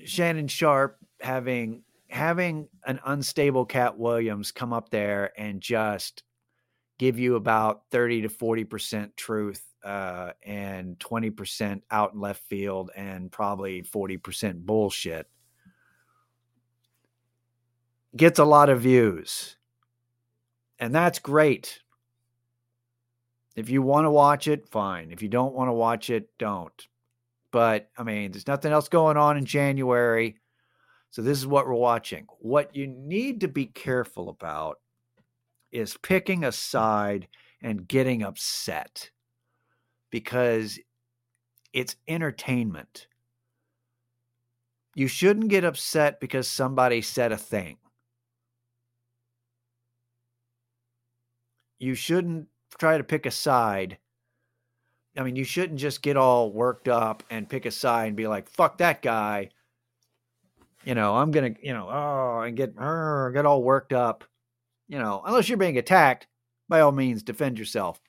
Shannon 0.04 0.48
Sharpe 0.48 0.96
having 1.20 1.82
having 2.08 2.68
an 2.86 2.98
unstable 3.04 3.66
Katt 3.66 3.98
Williams 3.98 4.50
come 4.50 4.72
up 4.72 4.88
there 4.90 5.30
and 5.38 5.60
just 5.60 6.24
give 6.98 7.18
you 7.18 7.36
about 7.36 7.82
30 7.92 8.22
to 8.22 8.28
40% 8.28 9.14
truth 9.16 9.62
uh, 9.84 10.32
and 10.42 10.98
20% 10.98 11.82
out 11.90 12.12
in 12.12 12.20
left 12.20 12.42
field 12.42 12.90
and 12.96 13.30
probably 13.30 13.82
40% 13.82 14.66
bullshit 14.66 15.26
gets 18.16 18.38
a 18.38 18.44
lot 18.44 18.68
of 18.68 18.80
views. 18.80 19.56
And 20.78 20.94
that's 20.94 21.18
great. 21.18 21.80
If 23.56 23.68
you 23.68 23.82
want 23.82 24.06
to 24.06 24.10
watch 24.10 24.48
it, 24.48 24.68
fine. 24.68 25.10
If 25.10 25.22
you 25.22 25.28
don't 25.28 25.54
want 25.54 25.68
to 25.68 25.74
watch 25.74 26.08
it, 26.08 26.30
don't. 26.38 26.86
But 27.52 27.90
I 27.98 28.02
mean, 28.02 28.32
there's 28.32 28.46
nothing 28.46 28.72
else 28.72 28.88
going 28.88 29.16
on 29.16 29.36
in 29.36 29.44
January. 29.44 30.36
So 31.10 31.22
this 31.22 31.38
is 31.38 31.46
what 31.46 31.66
we're 31.66 31.74
watching. 31.74 32.26
What 32.38 32.74
you 32.74 32.86
need 32.86 33.40
to 33.40 33.48
be 33.48 33.66
careful 33.66 34.28
about 34.28 34.78
is 35.72 35.96
picking 35.98 36.44
a 36.44 36.52
side 36.52 37.28
and 37.60 37.86
getting 37.86 38.22
upset 38.22 39.10
because 40.10 40.78
it's 41.72 41.96
entertainment. 42.08 43.08
You 44.94 45.08
shouldn't 45.08 45.48
get 45.48 45.64
upset 45.64 46.20
because 46.20 46.48
somebody 46.48 47.02
said 47.02 47.32
a 47.32 47.36
thing. 47.36 47.76
You 51.80 51.94
shouldn't 51.94 52.46
try 52.78 52.96
to 52.96 53.02
pick 53.02 53.26
a 53.26 53.32
side. 53.32 53.98
I 55.16 55.24
mean, 55.24 55.34
you 55.34 55.42
shouldn't 55.42 55.80
just 55.80 56.02
get 56.02 56.16
all 56.16 56.52
worked 56.52 56.86
up 56.86 57.24
and 57.30 57.48
pick 57.48 57.66
a 57.66 57.72
side 57.72 58.06
and 58.06 58.16
be 58.16 58.28
like, 58.28 58.48
fuck 58.48 58.78
that 58.78 59.02
guy. 59.02 59.48
You 60.84 60.94
know, 60.94 61.16
I'm 61.16 61.32
going 61.32 61.54
to, 61.54 61.66
you 61.66 61.74
know, 61.74 61.88
oh, 61.90 62.42
and 62.42 62.56
get, 62.56 62.74
uh, 62.78 63.30
get 63.30 63.44
all 63.44 63.64
worked 63.64 63.92
up. 63.92 64.22
You 64.86 64.98
know, 65.00 65.22
unless 65.26 65.48
you're 65.48 65.58
being 65.58 65.78
attacked, 65.78 66.28
by 66.68 66.80
all 66.80 66.92
means, 66.92 67.24
defend 67.24 67.58
yourself 67.58 68.00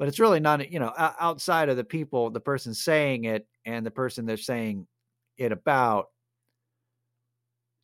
but 0.00 0.08
it's 0.08 0.18
really 0.18 0.40
not 0.40 0.72
you 0.72 0.80
know 0.80 0.92
outside 0.96 1.68
of 1.68 1.76
the 1.76 1.84
people 1.84 2.30
the 2.30 2.40
person 2.40 2.74
saying 2.74 3.24
it 3.24 3.46
and 3.66 3.86
the 3.86 3.90
person 3.90 4.24
they're 4.24 4.36
saying 4.36 4.86
it 5.36 5.52
about 5.52 6.06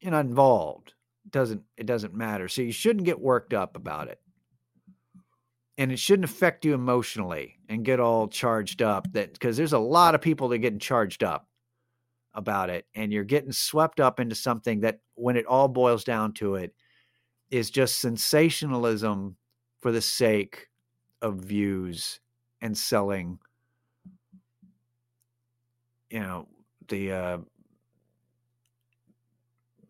you're 0.01 0.11
not 0.11 0.25
involved 0.25 0.95
it 1.27 1.31
doesn't 1.31 1.63
it 1.77 1.87
doesn't 1.87 2.15
matter 2.15 2.49
so 2.49 2.63
you 2.63 2.73
shouldn't 2.73 3.05
get 3.05 3.21
worked 3.21 3.53
up 3.53 3.77
about 3.77 4.09
it 4.09 4.19
and 5.79 5.93
it 5.93 5.99
shouldn't 5.99 6.25
affect 6.25 6.65
you 6.65 6.75
emotionally 6.75 7.59
and 7.69 7.85
get 7.85 8.01
all 8.01 8.29
charged 8.29 8.83
up 8.83 9.11
that 9.13 9.33
because 9.33 9.57
there's 9.57 9.73
a 9.73 9.79
lot 9.79 10.15
of 10.15 10.21
people 10.21 10.49
that 10.49 10.57
are 10.57 10.59
getting 10.59 10.79
charged 10.79 11.23
up 11.23 11.49
about 12.35 12.71
it 12.71 12.87
and 12.95 13.13
you're 13.13 13.25
getting 13.25 13.53
swept 13.53 14.01
up 14.01 14.21
into 14.21 14.35
something 14.35 14.81
that 14.81 15.01
when 15.15 15.37
it 15.37 15.47
all 15.47 15.69
boils 15.69 16.05
down 16.05 16.33
to 16.33 16.55
it 16.57 16.75
is 17.51 17.71
just 17.71 17.99
sensationalism 17.99 19.37
for 19.81 19.93
the 19.93 20.01
sake 20.03 20.69
of 21.23 21.37
views 21.37 22.21
and 22.61 22.77
selling 22.77 23.39
you 26.11 26.21
know 26.21 26.47
the 26.89 27.13
uh 27.13 27.39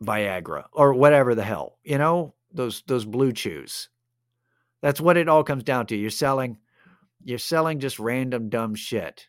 Viagra 0.03 0.67
or 0.73 0.95
whatever 0.95 1.35
the 1.35 1.45
hell, 1.45 1.79
you 1.85 1.99
know, 1.99 2.35
those 2.53 2.83
those 2.87 3.05
blue 3.05 3.33
chews. 3.33 3.89
That's 4.83 5.01
what 5.01 5.17
it 5.17 5.29
all 5.29 5.45
comes 5.45 5.65
down 5.65 5.87
to. 5.87 5.97
You're 5.97 6.11
selling 6.11 6.59
you're 7.25 7.39
selling 7.39 7.81
just 7.81 7.99
random 7.99 8.49
dumb 8.49 8.75
shit. 8.75 9.27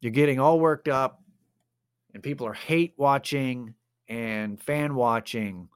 You're 0.00 0.12
getting 0.12 0.38
all 0.38 0.60
worked 0.60 0.88
up 0.88 1.22
and 2.12 2.22
people 2.22 2.46
are 2.46 2.52
hate 2.52 2.94
watching 2.96 3.74
and 4.08 4.60
fan 4.60 4.94
watching 4.94 5.68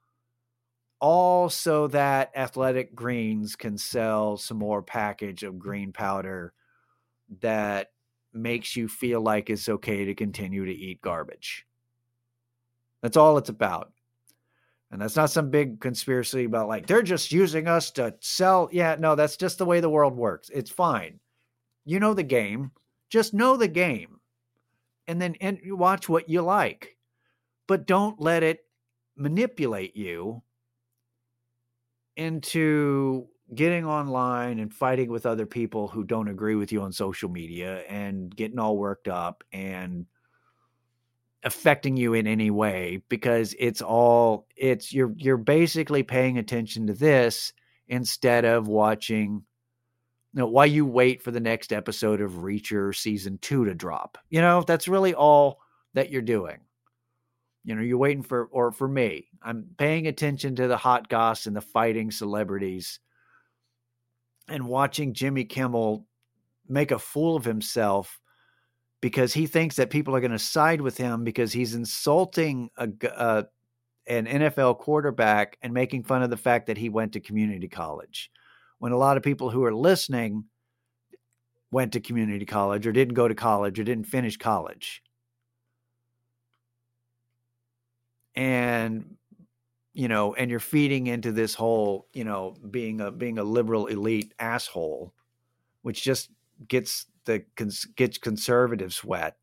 all 1.00 1.48
so 1.48 1.87
that 1.88 2.30
Athletic 2.37 2.94
Greens 2.94 3.57
can 3.57 3.78
sell 3.78 4.37
some 4.37 4.59
more 4.59 4.83
package 4.83 5.42
of 5.42 5.59
green 5.59 5.92
powder 5.92 6.52
that 7.40 7.92
makes 8.33 8.76
you 8.76 8.88
feel 8.88 9.20
like 9.20 9.48
it's 9.48 9.68
okay 9.68 10.04
to 10.04 10.14
continue 10.14 10.64
to 10.66 10.72
eat 10.72 11.00
garbage. 11.00 11.66
That's 13.02 13.16
all 13.16 13.38
it's 13.38 13.48
about. 13.48 13.93
And 14.90 15.01
that's 15.01 15.16
not 15.16 15.31
some 15.31 15.51
big 15.51 15.81
conspiracy 15.81 16.44
about 16.44 16.68
like 16.68 16.87
they're 16.87 17.03
just 17.03 17.33
using 17.33 17.66
us 17.66 17.90
to 17.92 18.14
sell. 18.20 18.68
Yeah, 18.70 18.97
no, 18.99 19.14
that's 19.14 19.37
just 19.37 19.59
the 19.59 19.64
way 19.64 19.81
the 19.81 19.90
world 19.90 20.16
works. 20.16 20.51
It's 20.55 20.70
fine. 20.70 21.18
You 21.85 22.01
know 22.01 22.14
the 22.14 22.23
game. 22.23 22.70
Just 23.11 23.35
know 23.35 23.57
the 23.57 23.68
game. 23.68 24.20
And 25.07 25.20
then 25.20 25.35
and 25.40 25.59
watch 25.64 26.09
what 26.09 26.29
you 26.29 26.42
like. 26.42 26.97
But 27.66 27.87
don't 27.87 28.20
let 28.20 28.42
it 28.42 28.61
manipulate 29.16 29.97
you 29.97 30.42
into 32.16 33.27
getting 33.55 33.85
online 33.85 34.59
and 34.59 34.73
fighting 34.73 35.11
with 35.11 35.27
other 35.27 35.47
people 35.47 35.88
who 35.88 36.05
don't 36.05 36.29
agree 36.29 36.55
with 36.55 36.73
you 36.73 36.83
on 36.83 36.92
social 36.92 37.29
media 37.29 37.83
and 37.88 38.35
getting 38.35 38.59
all 38.59 38.77
worked 38.77 39.09
up 39.09 39.44
and 39.53 40.07
affecting 41.44 41.96
you 41.96 42.14
in 42.14 42.26
any 42.26 42.50
way 42.50 43.02
because 43.09 43.54
it's 43.59 43.83
all 43.83 44.46
it's 44.57 44.92
you're 44.92 45.12
you're 45.16 45.37
basically 45.37 46.02
paying 46.02 46.38
attention 46.38 46.87
to 46.87 46.94
this 46.94 47.52
instead 47.87 48.44
of 48.44 48.66
watching 48.66 49.42
you 50.33 50.40
know 50.40 50.46
while 50.46 50.66
you 50.66 50.87
wait 50.87 51.22
for 51.22 51.30
the 51.30 51.40
next 51.40 51.72
episode 51.72 52.20
of 52.20 52.33
Reacher 52.33 52.94
season 52.94 53.38
2 53.42 53.66
to 53.66 53.74
drop. 53.74 54.18
You 54.30 54.40
know, 54.40 54.62
that's 54.62 54.88
really 54.88 55.14
all 55.14 55.61
that 55.92 56.11
you're 56.11 56.22
doing. 56.22 56.59
You 57.64 57.74
know, 57.74 57.83
you're 57.83 57.98
waiting 57.98 58.22
for, 58.22 58.44
or 58.52 58.72
for 58.72 58.87
me, 58.87 59.28
I'm 59.42 59.64
paying 59.78 60.07
attention 60.07 60.57
to 60.57 60.68
the 60.68 60.76
hot 60.76 61.09
goss 61.09 61.46
and 61.46 61.57
the 61.57 61.62
fighting 61.62 62.11
celebrities 62.11 63.00
and 64.48 64.68
watching 64.68 65.14
Jimmy 65.14 65.44
Kimmel 65.44 66.07
make 66.68 66.90
a 66.90 66.98
fool 66.98 67.37
of 67.37 67.44
himself 67.44 68.20
because 69.05 69.35
he 69.35 69.47
thinks 69.47 69.77
that 69.77 69.90
people 69.90 70.17
are 70.17 70.21
going 70.21 70.31
to 70.31 70.38
side 70.38 70.81
with 70.81 70.97
him 70.97 71.25
because 71.25 71.53
he's 71.53 71.75
insulting 71.75 72.71
a, 72.79 72.88
a, 73.03 73.07
uh, 73.07 73.43
an 74.07 74.25
NFL 74.25 74.79
quarterback 74.79 75.59
and 75.61 75.75
making 75.75 76.05
fun 76.05 76.23
of 76.23 76.31
the 76.31 76.38
fact 76.38 76.69
that 76.69 76.79
he 76.79 76.88
went 76.88 77.12
to 77.12 77.21
community 77.21 77.69
college. 77.69 78.31
When 78.79 78.93
a 78.93 78.97
lot 78.97 79.19
of 79.19 79.23
people 79.23 79.51
who 79.51 79.62
are 79.64 79.75
listening 79.75 80.45
went 81.71 81.93
to 81.93 82.01
community 82.01 82.47
college 82.47 82.87
or 82.87 82.93
didn't 82.93 83.12
go 83.12 83.29
to 83.29 83.35
college 83.35 83.79
or 83.79 83.85
didn't 83.85 84.07
finish 84.07 84.38
college. 84.38 85.03
and 88.35 89.17
you 89.93 90.09
know 90.09 90.35
and 90.35 90.51
you're 90.51 90.59
feeding 90.59 91.07
into 91.07 91.31
this 91.31 91.55
whole 91.55 92.09
you 92.12 92.25
know 92.25 92.57
being 92.69 93.01
a 93.01 93.12
being 93.12 93.38
a 93.38 93.45
liberal 93.45 93.87
elite 93.87 94.35
asshole 94.40 95.14
which 95.83 96.03
just 96.03 96.31
gets 96.67 97.07
the 97.25 97.45
gets 97.97 98.19
conservatives 98.19 99.03
wet 99.03 99.37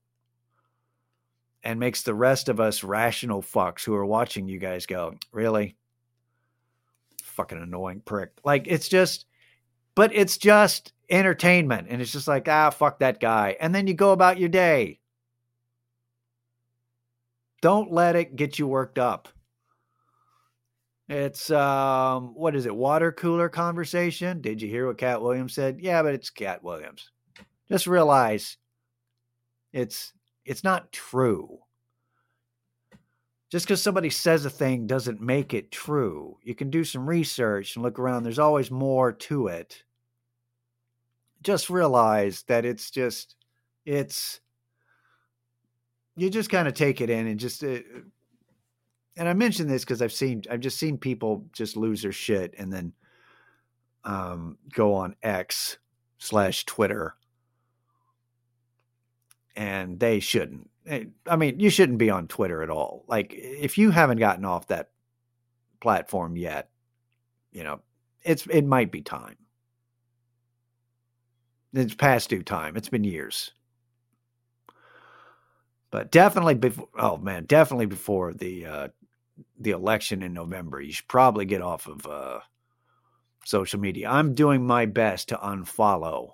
and 1.64 1.80
makes 1.80 2.02
the 2.04 2.14
rest 2.14 2.50
of 2.50 2.60
us 2.60 2.84
rational 2.84 3.42
fucks 3.42 3.84
who 3.84 3.94
are 3.94 4.06
watching 4.06 4.48
you 4.48 4.60
guys 4.60 4.86
go 4.86 5.16
really 5.32 5.76
fucking 7.24 7.62
annoying 7.62 8.02
prick 8.02 8.32
like 8.44 8.66
it's 8.68 8.88
just 8.88 9.26
but 9.96 10.14
it's 10.14 10.38
just 10.38 10.94
entertainment 11.10 11.88
and 11.90 12.02
it's 12.02 12.12
just 12.12 12.28
like 12.28 12.48
ah 12.48 12.70
fuck 12.70 13.00
that 13.00 13.20
guy 13.20 13.56
and 13.60 13.74
then 13.74 13.88
you 13.88 13.94
go 13.94 14.12
about 14.12 14.40
your 14.40 14.50
day 14.50 15.00
don't 17.62 17.92
let 17.92 18.16
it 18.16 18.36
get 18.36 18.60
you 18.60 18.68
worked 18.68 19.00
up. 19.00 19.30
It's 21.08 21.52
um, 21.52 22.34
what 22.36 22.56
is 22.56 22.66
it? 22.66 22.76
Water 22.76 23.12
cooler 23.12 23.50
conversation. 23.50 24.42
Did 24.42 24.62
you 24.62 24.68
hear 24.68 24.88
what 24.88 24.98
Katt 24.98 25.22
Williams 25.22 25.54
said? 25.54 25.80
Yeah, 25.80 26.02
but 26.02 26.14
it's 26.14 26.30
Katt 26.30 26.64
Williams. 26.64 27.12
Just 27.72 27.88
realize 27.88 28.58
it's 29.74 30.14
it's 30.46 30.64
not 30.64 30.92
true. 30.92 31.60
Just 33.50 33.66
because 33.66 33.82
somebody 33.82 34.10
says 34.10 34.46
a 34.46 34.50
thing 34.50 34.88
doesn't 34.88 35.22
make 35.22 35.54
it 35.54 35.72
true. 35.72 36.38
You 36.44 36.56
can 36.56 36.70
do 36.70 36.84
some 36.84 37.08
research 37.08 37.76
and 37.76 37.84
look 37.84 38.00
around. 38.00 38.24
There's 38.24 38.40
always 38.40 38.72
more 38.72 39.12
to 39.14 39.48
it. 39.48 39.84
just 41.44 41.70
realize 41.70 42.44
that 42.44 42.66
it's 42.66 42.92
just 42.92 43.36
it's 43.86 44.40
you 46.16 46.30
just 46.30 46.50
kind 46.50 46.68
of 46.68 46.74
take 46.74 47.02
it 47.02 47.10
in 47.10 47.28
and 47.28 47.40
just 47.40 47.64
uh, 47.64 47.80
and 49.18 49.28
I 49.28 49.34
mention 49.34 49.68
this 49.68 49.84
because 49.84 50.02
I've 50.02 50.14
seen 50.14 50.44
I've 50.50 50.60
just 50.60 50.78
seen 50.78 50.98
people 50.98 51.46
just 51.54 51.76
lose 51.78 52.02
their 52.02 52.12
shit 52.12 52.54
and 52.58 52.72
then 52.72 52.94
um, 54.04 54.58
go 54.74 54.94
on 54.94 55.16
X 55.24 55.78
slash 56.18 56.66
Twitter, 56.66 57.16
and 59.56 60.00
they 60.00 60.20
shouldn't. 60.20 60.70
Eh, 60.88 61.06
I 61.28 61.36
mean, 61.36 61.60
you 61.60 61.70
shouldn't 61.70 61.98
be 61.98 62.10
on 62.10 62.28
Twitter 62.28 62.64
at 62.64 62.70
all. 62.70 63.04
Like, 63.08 63.34
if 63.36 63.78
you 63.78 63.92
haven't 63.92 64.18
gotten 64.18 64.46
off 64.46 64.68
that 64.68 64.90
platform 65.80 66.36
yet, 66.36 66.70
you 67.52 67.64
know, 67.64 67.82
it's 68.24 68.46
it 68.48 68.66
might 68.66 68.92
be 68.92 69.02
time. 69.02 69.36
It's 71.74 71.96
past 71.96 72.30
due 72.30 72.44
time. 72.44 72.76
It's 72.76 72.90
been 72.90 73.04
years. 73.04 73.54
But 75.90 76.12
definitely 76.12 76.56
before 76.56 76.88
oh 76.98 77.18
man, 77.18 77.46
definitely 77.46 77.88
before 77.88 78.34
the 78.34 78.66
uh 78.66 78.88
the 79.60 79.72
election 79.72 80.24
in 80.24 80.34
November, 80.34 80.82
you 80.82 80.94
should 80.94 81.08
probably 81.08 81.46
get 81.46 81.62
off 81.62 81.88
of 81.88 82.06
uh 82.08 82.40
social 83.46 83.80
media. 83.80 84.10
I'm 84.10 84.34
doing 84.34 84.66
my 84.66 84.86
best 84.86 85.30
to 85.30 85.38
unfollow 85.38 86.32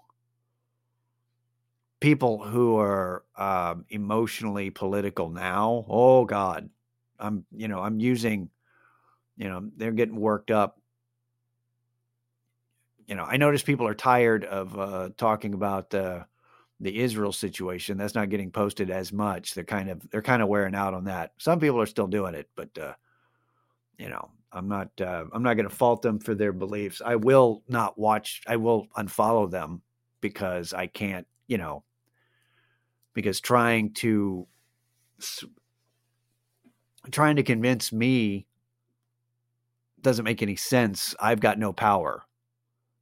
people 1.99 2.43
who 2.43 2.77
are 2.77 3.23
uh, 3.35 3.75
emotionally 3.89 4.69
political 4.69 5.29
now. 5.29 5.85
Oh 5.87 6.25
God, 6.25 6.69
I'm 7.19 7.45
you 7.55 7.67
know 7.67 7.79
I'm 7.79 7.99
using, 7.99 8.49
you 9.37 9.49
know 9.49 9.69
they're 9.75 9.91
getting 9.91 10.19
worked 10.19 10.51
up 10.51 10.79
you 13.07 13.15
know, 13.15 13.23
I 13.23 13.37
notice 13.37 13.63
people 13.63 13.87
are 13.87 13.95
tired 13.95 14.43
of 14.43 14.77
uh, 14.77 15.09
talking 15.17 15.53
about 15.53 15.93
uh, 15.93 16.25
the 16.81 16.99
Israel 16.99 17.31
situation. 17.31 17.97
That's 17.97 18.15
not 18.15 18.29
getting 18.29 18.51
posted 18.51 18.91
as 18.91 19.13
much. 19.13 19.53
They're 19.53 19.63
kind 19.63 19.89
of 19.89 20.07
they're 20.11 20.21
kind 20.21 20.41
of 20.41 20.49
wearing 20.49 20.75
out 20.75 20.93
on 20.93 21.05
that. 21.05 21.31
Some 21.37 21.59
people 21.59 21.81
are 21.81 21.85
still 21.85 22.07
doing 22.07 22.35
it, 22.35 22.49
but 22.55 22.77
uh, 22.77 22.93
you 23.97 24.09
know, 24.09 24.29
I'm 24.51 24.67
not 24.67 24.89
uh, 24.99 25.23
I'm 25.31 25.41
not 25.41 25.55
going 25.55 25.69
to 25.69 25.75
fault 25.75 26.01
them 26.01 26.19
for 26.19 26.35
their 26.35 26.51
beliefs. 26.51 27.01
I 27.03 27.15
will 27.15 27.63
not 27.69 27.97
watch. 27.97 28.41
I 28.45 28.57
will 28.57 28.87
unfollow 28.97 29.49
them 29.49 29.81
because 30.21 30.73
I 30.73 30.87
can't. 30.87 31.25
You 31.47 31.57
know, 31.57 31.83
because 33.17 33.41
trying 33.41 33.91
to 33.93 34.45
trying 37.09 37.35
to 37.37 37.41
convince 37.41 37.91
me 37.91 38.45
doesn't 39.99 40.23
make 40.23 40.43
any 40.43 40.55
sense. 40.55 41.15
I've 41.19 41.39
got 41.39 41.57
no 41.57 41.73
power. 41.73 42.21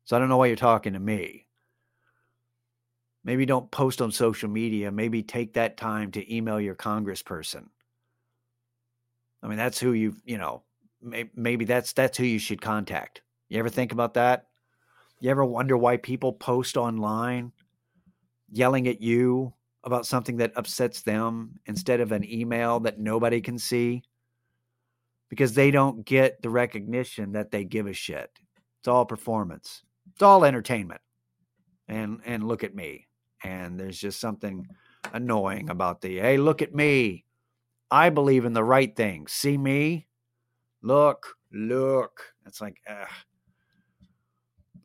So 0.06 0.16
I 0.16 0.20
don't 0.20 0.30
know 0.30 0.38
why 0.38 0.46
you're 0.48 0.56
talking 0.56 0.94
to 0.94 1.00
me. 1.00 1.48
Maybe 3.26 3.46
don't 3.46 3.70
post 3.72 4.02
on 4.02 4.10
social 4.10 4.50
media. 4.50 4.90
Maybe 4.90 5.22
take 5.22 5.56
that 5.56 5.76
time 5.76 6.12
to 6.12 6.34
email 6.34 6.62
your 6.62 6.76
congressperson. 6.76 7.66
I 9.44 9.48
mean, 9.50 9.58
that's 9.58 9.82
who 9.82 9.92
you, 9.92 10.16
you 10.24 10.38
know, 10.38 10.64
maybe 11.36 11.66
that's 11.66 11.92
that's 11.92 12.18
who 12.18 12.24
you 12.24 12.40
should 12.40 12.62
contact. 12.62 13.22
You 13.50 13.60
ever 13.60 13.68
think 13.68 13.92
about 13.92 14.14
that? 14.14 14.48
You 15.20 15.30
ever 15.30 15.44
wonder 15.44 15.76
why 15.76 15.98
people 15.98 16.32
post 16.32 16.78
online 16.78 17.52
yelling 18.50 18.88
at 18.88 19.02
you 19.02 19.54
about 19.86 20.06
something 20.06 20.38
that 20.38 20.54
upsets 20.56 21.02
them 21.02 21.60
instead 21.66 22.00
of 22.02 22.12
an 22.12 22.30
email 22.30 22.80
that 22.82 23.00
nobody 23.00 23.40
can 23.42 23.58
see? 23.58 24.04
Because 25.30 25.54
they 25.54 25.72
don't 25.72 26.06
get 26.06 26.42
the 26.42 26.50
recognition 26.50 27.32
that 27.34 27.52
they 27.52 27.64
give 27.64 27.88
a 27.88 27.94
shit. 27.94 28.30
It's 28.80 28.88
all 28.88 29.06
performance 29.06 29.84
it's 30.14 30.22
all 30.22 30.46
entertainment. 30.46 31.02
And 31.88 32.22
and 32.26 32.48
look 32.48 32.64
at 32.64 32.76
me. 32.76 33.08
And 33.44 33.80
there's 33.80 34.00
just 34.00 34.20
something 34.20 34.68
annoying 35.14 35.70
about 35.70 36.02
the 36.02 36.18
hey, 36.18 36.38
look 36.38 36.62
at 36.62 36.74
me. 36.74 37.26
I 37.92 38.10
believe 38.10 38.46
in 38.46 38.54
the 38.54 38.64
right 38.64 38.96
thing. 38.96 39.28
See 39.28 39.58
me? 39.58 40.08
Look, 40.82 41.36
look. 41.52 42.34
It's 42.46 42.62
like, 42.62 42.78
ugh. 42.90 43.08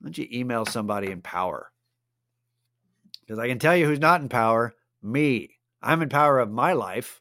Why 0.00 0.04
don't 0.04 0.18
you 0.18 0.28
email 0.32 0.66
somebody 0.66 1.10
in 1.10 1.22
power? 1.22 1.70
Because 3.20 3.38
I 3.38 3.48
can 3.48 3.58
tell 3.58 3.76
you 3.76 3.86
who's 3.86 3.98
not 3.98 4.20
in 4.20 4.28
power 4.28 4.74
me. 5.02 5.58
I'm 5.82 6.02
in 6.02 6.08
power 6.08 6.38
of 6.38 6.50
my 6.50 6.72
life. 6.72 7.20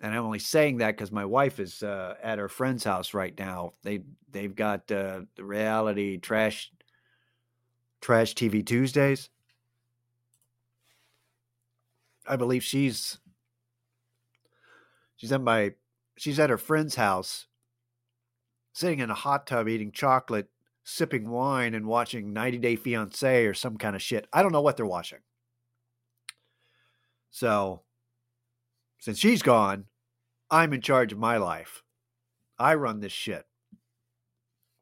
And 0.00 0.14
I'm 0.14 0.24
only 0.24 0.38
saying 0.38 0.78
that 0.78 0.96
because 0.96 1.10
my 1.10 1.24
wife 1.24 1.58
is 1.58 1.82
uh, 1.82 2.14
at 2.22 2.38
her 2.38 2.48
friend's 2.48 2.84
house 2.84 3.14
right 3.14 3.36
now. 3.36 3.72
They 3.82 4.02
they've 4.30 4.54
got 4.54 4.90
uh, 4.92 5.22
the 5.34 5.44
reality 5.44 6.18
trash 6.18 6.70
trash 8.00 8.34
TV 8.34 8.64
Tuesdays. 8.64 9.28
I 12.28 12.36
believe 12.36 12.62
she's 12.62 13.18
she's 15.16 15.32
at 15.32 15.40
my 15.40 15.72
she's 16.16 16.38
at 16.38 16.50
her 16.50 16.58
friend's 16.58 16.94
house, 16.94 17.46
sitting 18.72 19.00
in 19.00 19.10
a 19.10 19.14
hot 19.14 19.48
tub 19.48 19.68
eating 19.68 19.90
chocolate, 19.90 20.48
sipping 20.84 21.28
wine, 21.28 21.74
and 21.74 21.86
watching 21.86 22.32
90 22.32 22.58
Day 22.58 22.76
Fiance 22.76 23.46
or 23.46 23.54
some 23.54 23.76
kind 23.78 23.96
of 23.96 24.02
shit. 24.02 24.28
I 24.32 24.42
don't 24.42 24.52
know 24.52 24.60
what 24.60 24.76
they're 24.76 24.86
watching. 24.86 25.18
So 27.30 27.82
since 28.98 29.18
she's 29.18 29.42
gone, 29.42 29.84
I'm 30.50 30.72
in 30.72 30.80
charge 30.80 31.12
of 31.12 31.18
my 31.18 31.36
life. 31.36 31.82
I 32.58 32.74
run 32.74 33.00
this 33.00 33.12
shit. 33.12 33.44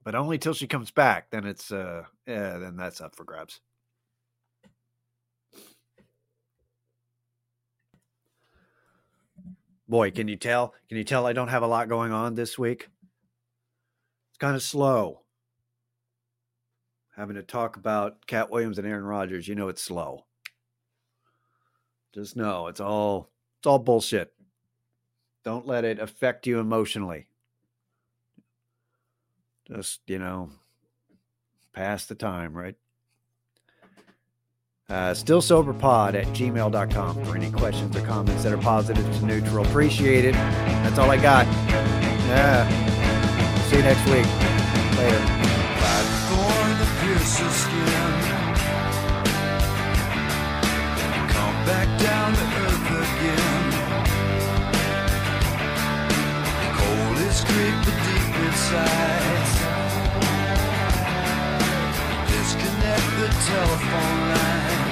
But 0.02 0.14
only 0.14 0.38
till 0.38 0.54
she 0.54 0.66
comes 0.66 0.90
back, 0.90 1.30
then 1.30 1.44
it's 1.44 1.72
uh 1.72 2.04
yeah, 2.26 2.58
then 2.58 2.76
that's 2.76 3.00
up 3.00 3.16
for 3.16 3.24
grabs. 3.24 3.60
Boy, 9.88 10.10
can 10.10 10.26
you 10.28 10.36
tell? 10.36 10.74
Can 10.88 10.98
you 10.98 11.04
tell 11.04 11.26
I 11.26 11.32
don't 11.32 11.48
have 11.48 11.62
a 11.62 11.68
lot 11.68 11.88
going 11.88 12.12
on 12.12 12.34
this 12.34 12.58
week? 12.58 12.88
It's 14.30 14.38
kind 14.38 14.56
of 14.56 14.62
slow. 14.62 15.22
Having 17.16 17.36
to 17.36 17.42
talk 17.42 17.76
about 17.76 18.26
Katt 18.26 18.50
Williams 18.50 18.78
and 18.78 18.86
Aaron 18.86 19.04
Rodgers, 19.04 19.48
you 19.48 19.54
know 19.54 19.68
it's 19.68 19.82
slow. 19.82 20.26
Just 22.16 22.34
know 22.34 22.66
it's 22.68 22.80
all 22.80 23.28
it's 23.58 23.66
all 23.66 23.78
bullshit. 23.78 24.32
Don't 25.44 25.66
let 25.66 25.84
it 25.84 25.98
affect 25.98 26.46
you 26.46 26.58
emotionally. 26.58 27.26
Just, 29.68 30.00
you 30.06 30.18
know, 30.18 30.48
pass 31.74 32.06
the 32.06 32.14
time, 32.14 32.56
right? 32.56 32.74
Uh, 34.88 35.12
still 35.12 35.42
sober 35.42 35.74
pod 35.74 36.14
at 36.14 36.26
gmail.com 36.28 37.24
for 37.26 37.36
any 37.36 37.50
questions 37.50 37.94
or 37.94 38.00
comments 38.06 38.44
that 38.44 38.52
are 38.52 38.58
positive 38.58 39.04
to 39.18 39.26
neutral. 39.26 39.66
Appreciate 39.66 40.24
it. 40.24 40.32
That's 40.32 40.98
all 40.98 41.10
I 41.10 41.18
got. 41.18 41.46
Yeah. 42.28 42.66
See 43.68 43.76
you 43.76 43.82
next 43.82 44.04
week. 44.06 44.98
Later. 44.98 45.45
on 52.26 52.32
the 52.32 52.46
earth 52.64 52.90
again. 53.04 53.64
Cold 56.78 57.18
is 57.28 57.38
creeping 57.48 57.98
deep 58.06 58.34
inside. 58.46 59.46
Disconnect 62.30 63.08
the 63.20 63.28
telephone 63.50 64.20
line. 64.32 64.82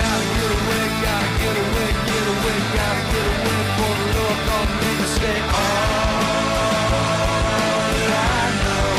Gotta 0.00 0.26
get 0.36 0.50
away, 0.58 0.84
gotta 1.06 1.30
get 1.42 1.56
away, 1.64 1.88
get 2.08 2.24
away, 2.34 2.58
gotta 2.78 3.02
get 3.12 3.26
away. 3.36 3.60
The 3.70 4.26
gonna 4.48 4.78
make. 5.22 5.46
All 5.60 5.78
I 8.18 8.46
know 8.64 8.90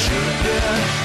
should 0.00 0.26
have 0.30 0.42
been. 0.44 0.97